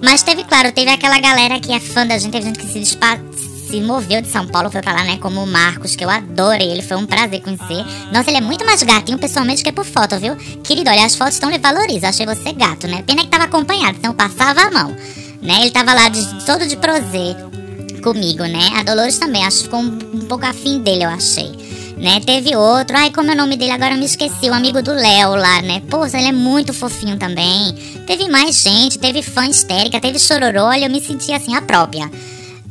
Mas 0.00 0.22
teve, 0.22 0.44
claro, 0.44 0.70
teve 0.70 0.92
aquela 0.92 1.18
galera 1.18 1.58
que 1.58 1.72
é 1.72 1.80
fã 1.80 2.06
da 2.06 2.16
gente, 2.18 2.30
teve 2.30 2.46
gente 2.46 2.60
que 2.60 2.68
se, 2.68 2.96
se 3.68 3.80
moveu 3.80 4.22
de 4.22 4.28
São 4.28 4.46
Paulo, 4.46 4.70
foi 4.70 4.80
pra 4.80 4.92
lá, 4.92 5.02
né? 5.02 5.18
Como 5.20 5.42
o 5.42 5.46
Marcos, 5.46 5.96
que 5.96 6.04
eu 6.04 6.08
adorei, 6.08 6.70
ele 6.70 6.82
foi 6.82 6.96
um 6.96 7.04
prazer 7.04 7.42
conhecer. 7.42 7.84
Nossa, 8.12 8.30
ele 8.30 8.38
é 8.38 8.40
muito 8.40 8.64
mais 8.64 8.80
gatinho 8.84 9.18
pessoalmente 9.18 9.64
que 9.64 9.72
por 9.72 9.84
foto, 9.84 10.16
viu? 10.20 10.36
Querido, 10.62 10.88
olha, 10.88 11.04
as 11.04 11.16
fotos 11.16 11.34
estão 11.34 11.50
lhe 11.50 11.58
valorizam, 11.58 12.10
achei 12.10 12.26
você 12.26 12.52
gato, 12.52 12.86
né? 12.86 13.02
Pena 13.04 13.22
que 13.22 13.28
tava 13.28 13.42
acompanhado, 13.42 13.98
então 13.98 14.14
passava 14.14 14.60
a 14.60 14.70
mão, 14.70 14.94
né? 15.42 15.62
Ele 15.62 15.72
tava 15.72 15.94
lá 15.94 16.08
de, 16.08 16.44
todo 16.44 16.64
de 16.64 16.76
prazer 16.76 17.34
comigo, 18.04 18.44
né? 18.44 18.68
A 18.76 18.82
Dolores 18.82 19.18
também, 19.18 19.44
acho 19.44 19.56
que 19.58 19.64
ficou 19.64 19.80
um, 19.80 19.98
um 20.14 20.26
pouco 20.28 20.46
afim 20.46 20.78
dele, 20.80 21.04
eu 21.04 21.10
achei 21.10 21.52
né? 21.96 22.20
Teve 22.20 22.54
outro, 22.56 22.96
ai, 22.96 23.10
como 23.10 23.30
é 23.30 23.34
o 23.34 23.36
nome 23.36 23.56
dele 23.56 23.72
agora 23.72 23.94
eu 23.94 23.98
me 23.98 24.04
esqueci, 24.04 24.50
o 24.50 24.54
amigo 24.54 24.82
do 24.82 24.92
Léo 24.92 25.34
lá, 25.36 25.62
né? 25.62 25.82
Pô, 25.88 26.04
ele 26.04 26.28
é 26.28 26.32
muito 26.32 26.74
fofinho 26.74 27.18
também. 27.18 27.72
Teve 28.06 28.28
mais 28.28 28.60
gente, 28.60 28.98
teve 28.98 29.22
fã 29.22 29.46
histérica, 29.46 30.00
teve 30.00 30.18
chororô, 30.18 30.72
eu 30.72 30.90
me 30.90 31.00
senti 31.00 31.32
assim, 31.32 31.54
a 31.54 31.62
própria. 31.62 32.10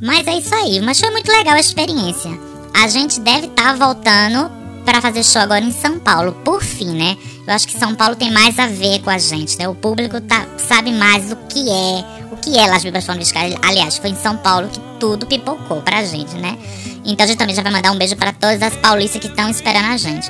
Mas 0.02 0.28
é 0.28 0.38
isso 0.38 0.54
aí, 0.54 0.80
mas 0.82 1.00
foi 1.00 1.10
muito 1.10 1.32
legal 1.32 1.56
a 1.56 1.60
experiência. 1.60 2.32
A 2.74 2.88
gente 2.88 3.19
deve 3.19 3.48
estar 3.48 3.76
tá 3.78 3.86
voltando 3.86 4.52
para 4.86 5.02
fazer 5.02 5.24
show 5.24 5.41
agora 5.41 5.63
em 5.63 5.72
São 5.72 5.98
Paulo, 5.98 6.34
por 6.43 6.62
fim, 6.62 6.89
né? 6.89 7.17
Eu 7.48 7.54
acho 7.54 7.67
que 7.67 7.78
São 7.78 7.96
Paulo 7.96 8.15
tem 8.15 8.32
mais 8.32 8.60
a 8.60 8.67
ver 8.67 9.00
com 9.02 9.10
a 9.10 9.17
gente, 9.17 9.58
né? 9.58 9.67
O 9.67 9.76
público 9.76 10.19
tá, 10.22 10.46
sabe 10.58 10.91
mais 10.91 11.32
o 11.32 11.36
que 11.48 11.69
é 11.69 12.23
que 12.43 12.58
é 12.60 12.67
Las 12.67 12.84
Bibas 12.84 13.06
Foram 13.06 13.19
Viscaia? 13.19 13.58
Aliás, 13.62 13.97
foi 13.97 14.10
em 14.10 14.15
São 14.15 14.36
Paulo 14.36 14.67
que 14.67 14.79
tudo 14.99 15.25
pipocou 15.25 15.82
pra 15.82 16.03
gente, 16.03 16.36
né? 16.36 16.58
Então 17.06 17.23
a 17.23 17.27
gente 17.27 17.38
também 17.38 17.56
já 17.56 17.63
vai 17.63 17.71
mandar 17.71 17.91
um 17.91 17.97
beijo 17.97 18.17
para 18.17 18.34
todas 18.34 18.62
as 18.62 18.75
paulistas 18.75 19.21
que 19.21 19.27
estão 19.27 19.49
esperando 19.49 19.93
a 19.93 19.97
gente. 19.97 20.29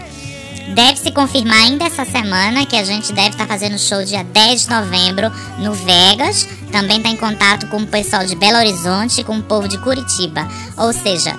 Deve 0.75 0.97
se 0.97 1.11
confirmar 1.11 1.57
ainda 1.57 1.85
essa 1.85 2.05
semana 2.05 2.65
que 2.65 2.75
a 2.75 2.83
gente 2.83 3.11
deve 3.11 3.29
estar 3.29 3.47
fazendo 3.47 3.77
show 3.77 4.03
dia 4.03 4.23
10 4.23 4.61
de 4.61 4.69
novembro 4.69 5.31
no 5.59 5.73
Vegas. 5.73 6.47
Também 6.71 6.97
está 6.97 7.09
em 7.09 7.17
contato 7.17 7.67
com 7.67 7.77
o 7.77 7.87
pessoal 7.87 8.25
de 8.25 8.35
Belo 8.35 8.57
Horizonte 8.57 9.21
e 9.21 9.23
com 9.23 9.37
o 9.37 9.43
povo 9.43 9.67
de 9.67 9.77
Curitiba. 9.79 10.47
Ou 10.77 10.93
seja, 10.93 11.35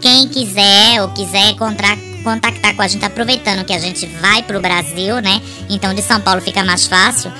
quem 0.00 0.28
quiser 0.28 1.00
ou 1.02 1.08
quiser 1.10 1.50
encontrar, 1.50 1.96
contactar 2.20 2.74
com 2.74 2.82
a 2.82 2.88
gente, 2.88 3.04
aproveitando 3.04 3.64
que 3.64 3.72
a 3.72 3.78
gente 3.78 4.06
vai 4.06 4.42
pro 4.42 4.60
Brasil, 4.60 5.20
né? 5.20 5.40
Então 5.68 5.94
de 5.94 6.02
São 6.02 6.20
Paulo 6.20 6.40
fica 6.40 6.64
mais 6.64 6.86
fácil. 6.86 7.32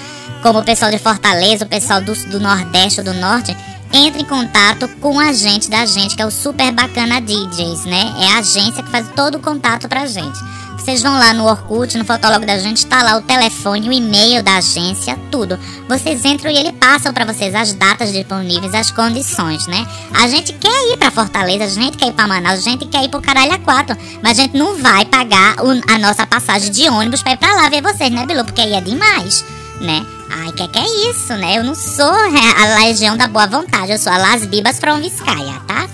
Como 0.43 0.59
o 0.61 0.65
pessoal 0.65 0.91
de 0.91 0.99
Fortaleza, 0.99 1.65
o 1.65 1.69
pessoal 1.69 2.01
do, 2.01 2.15
do 2.27 2.41
Nordeste 2.41 3.01
ou 3.01 3.05
do 3.05 3.15
Norte, 3.15 3.55
entre 3.93 4.23
em 4.23 4.25
contato 4.25 4.89
com 5.01 5.19
a 5.19 5.33
gente 5.33 5.69
da 5.69 5.85
gente, 5.85 6.17
que 6.17 6.23
é 6.23 6.27
o 6.27 6.31
Super 6.31 6.73
Bacana 6.73 7.21
DJs, 7.21 7.85
né? 7.85 8.15
É 8.21 8.33
a 8.33 8.39
agência 8.39 8.83
que 8.83 8.91
faz 8.91 9.07
todo 9.15 9.37
o 9.37 9.41
contato 9.41 9.89
pra 9.89 10.07
gente. 10.07 10.39
Vocês 10.81 11.03
vão 11.03 11.13
lá 11.13 11.35
no 11.35 11.45
Orkut, 11.45 11.97
no 11.99 12.07
Fotólogo 12.07 12.47
da 12.47 12.59
gente, 12.59 12.87
tá 12.87 13.03
lá 13.03 13.19
o 13.19 13.21
telefone, 13.21 13.87
o 13.87 13.93
e-mail 13.93 14.43
da 14.43 14.57
agência, 14.57 15.17
tudo. 15.31 15.59
Vocês 15.87 16.25
entram 16.25 16.51
e 16.51 16.57
ele 16.57 16.73
passa 16.73 17.13
para 17.13 17.27
vocês 17.27 17.55
as 17.55 17.75
datas 17.75 18.11
disponíveis, 18.11 18.75
as 18.75 18.91
condições, 18.91 19.67
né? 19.67 19.87
A 20.15 20.27
gente 20.27 20.55
quer 20.55 20.93
ir 20.93 20.97
para 20.97 21.11
Fortaleza, 21.11 21.65
a 21.65 21.69
gente 21.69 21.99
quer 21.99 22.09
ir 22.09 22.13
para 22.13 22.27
Manaus, 22.27 22.61
a 22.61 22.63
gente 22.63 22.87
quer 22.87 23.05
ir 23.05 23.11
pro 23.11 23.21
Caralho 23.21 23.53
a 23.53 23.59
Quatro, 23.59 23.95
mas 24.23 24.39
a 24.39 24.43
gente 24.43 24.57
não 24.57 24.79
vai 24.79 25.05
pagar 25.05 25.57
o, 25.63 25.71
a 25.93 25.99
nossa 25.99 26.27
passagem 26.27 26.73
de 26.73 26.89
ônibus 26.89 27.23
para 27.23 27.35
ir 27.35 27.37
pra 27.37 27.55
lá 27.55 27.69
ver 27.69 27.83
vocês, 27.83 28.11
né, 28.11 28.25
Bilu? 28.25 28.45
Porque 28.45 28.63
aí 28.63 28.73
é 28.73 28.81
demais, 28.81 29.45
né? 29.83 30.05
Ai, 30.31 30.51
que 30.53 30.67
que 30.67 30.79
é 30.79 31.11
isso, 31.11 31.35
né? 31.35 31.59
Eu 31.59 31.65
não 31.65 31.75
sou 31.75 32.11
a 32.11 32.79
legião 32.81 33.19
da 33.19 33.29
boa 33.29 33.47
vontade, 33.47 33.93
eu 33.93 33.99
sou 33.99 34.13
a 34.13 34.17
Las 34.17 34.47
Bibas 34.47 34.79
from 34.79 34.97
Vizcaya, 35.01 35.61
tá? 35.67 35.87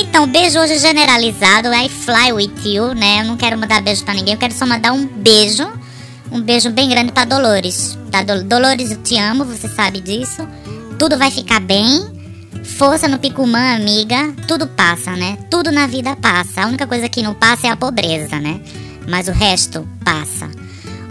Então, 0.00 0.26
beijo 0.26 0.58
hoje 0.58 0.78
generalizado, 0.78 1.68
I 1.74 1.86
fly 1.86 2.32
with 2.32 2.52
you, 2.64 2.94
né? 2.94 3.20
Eu 3.20 3.26
não 3.26 3.36
quero 3.36 3.58
mandar 3.58 3.82
beijo 3.82 4.02
pra 4.02 4.14
ninguém, 4.14 4.32
eu 4.32 4.40
quero 4.40 4.54
só 4.54 4.64
mandar 4.64 4.92
um 4.92 5.06
beijo, 5.06 5.70
um 6.32 6.40
beijo 6.40 6.70
bem 6.70 6.88
grande 6.88 7.12
pra 7.12 7.26
Dolores. 7.26 7.98
Tá, 8.10 8.22
Dolores, 8.22 8.92
eu 8.92 8.96
te 9.02 9.18
amo, 9.18 9.44
você 9.44 9.68
sabe 9.68 10.00
disso. 10.00 10.48
Tudo 10.98 11.18
vai 11.18 11.30
ficar 11.30 11.60
bem. 11.60 12.18
Força 12.64 13.06
no 13.08 13.18
Picumã, 13.18 13.76
amiga. 13.76 14.32
Tudo 14.48 14.66
passa, 14.66 15.12
né? 15.12 15.36
Tudo 15.50 15.70
na 15.70 15.86
vida 15.86 16.16
passa. 16.16 16.62
A 16.62 16.66
única 16.66 16.86
coisa 16.86 17.06
que 17.06 17.22
não 17.22 17.34
passa 17.34 17.66
é 17.66 17.70
a 17.70 17.76
pobreza, 17.76 18.40
né? 18.40 18.58
Mas 19.06 19.28
o 19.28 19.32
resto 19.32 19.86
passa. 20.02 20.50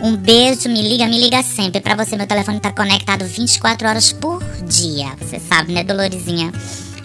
Um 0.01 0.15
beijo, 0.15 0.67
me 0.67 0.81
liga, 0.81 1.05
me 1.05 1.19
liga 1.21 1.43
sempre. 1.43 1.79
Pra 1.79 1.95
você, 1.95 2.17
meu 2.17 2.25
telefone 2.25 2.59
tá 2.59 2.71
conectado 2.71 3.23
24 3.23 3.87
horas 3.87 4.11
por 4.11 4.43
dia. 4.67 5.15
Você 5.21 5.39
sabe, 5.39 5.73
né, 5.73 5.83
Doloresinha? 5.83 6.51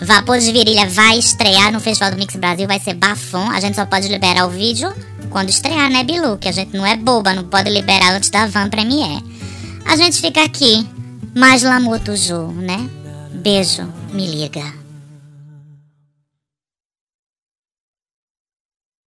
Vapor 0.01 0.39
de 0.39 0.53
Virilha 0.53 0.89
vai 0.89 1.19
estrear 1.19 1.73
no 1.73 1.81
Festival 1.81 2.11
do 2.11 2.17
Mix 2.17 2.37
Brasil, 2.37 2.67
vai 2.67 2.79
ser 2.81 2.95
bafom. 2.95 3.51
A 3.51 3.61
gente 3.61 3.77
só 3.77 3.87
pode 3.87 4.09
liberar 4.09 4.47
o 4.47 4.51
vídeo 4.51 4.93
quando 5.31 5.51
estrear, 5.51 5.91
né, 5.91 6.05
Bilu? 6.05 6.37
Que 6.39 6.49
a 6.49 6.53
gente 6.53 6.77
não 6.77 6.85
é 6.85 6.97
boba, 6.97 7.33
não 7.33 7.45
pode 7.45 7.71
liberar 7.71 8.13
antes 8.13 8.31
da 8.31 8.47
Van 8.47 8.69
Premiere. 8.69 9.23
A 9.85 9.97
gente 9.97 10.21
fica 10.21 10.43
aqui, 10.43 10.87
mais 11.35 11.63
Lamuto 11.63 12.17
Ju, 12.17 12.49
né? 12.49 12.89
Beijo, 13.33 13.87
me 14.13 14.27
liga. 14.27 14.84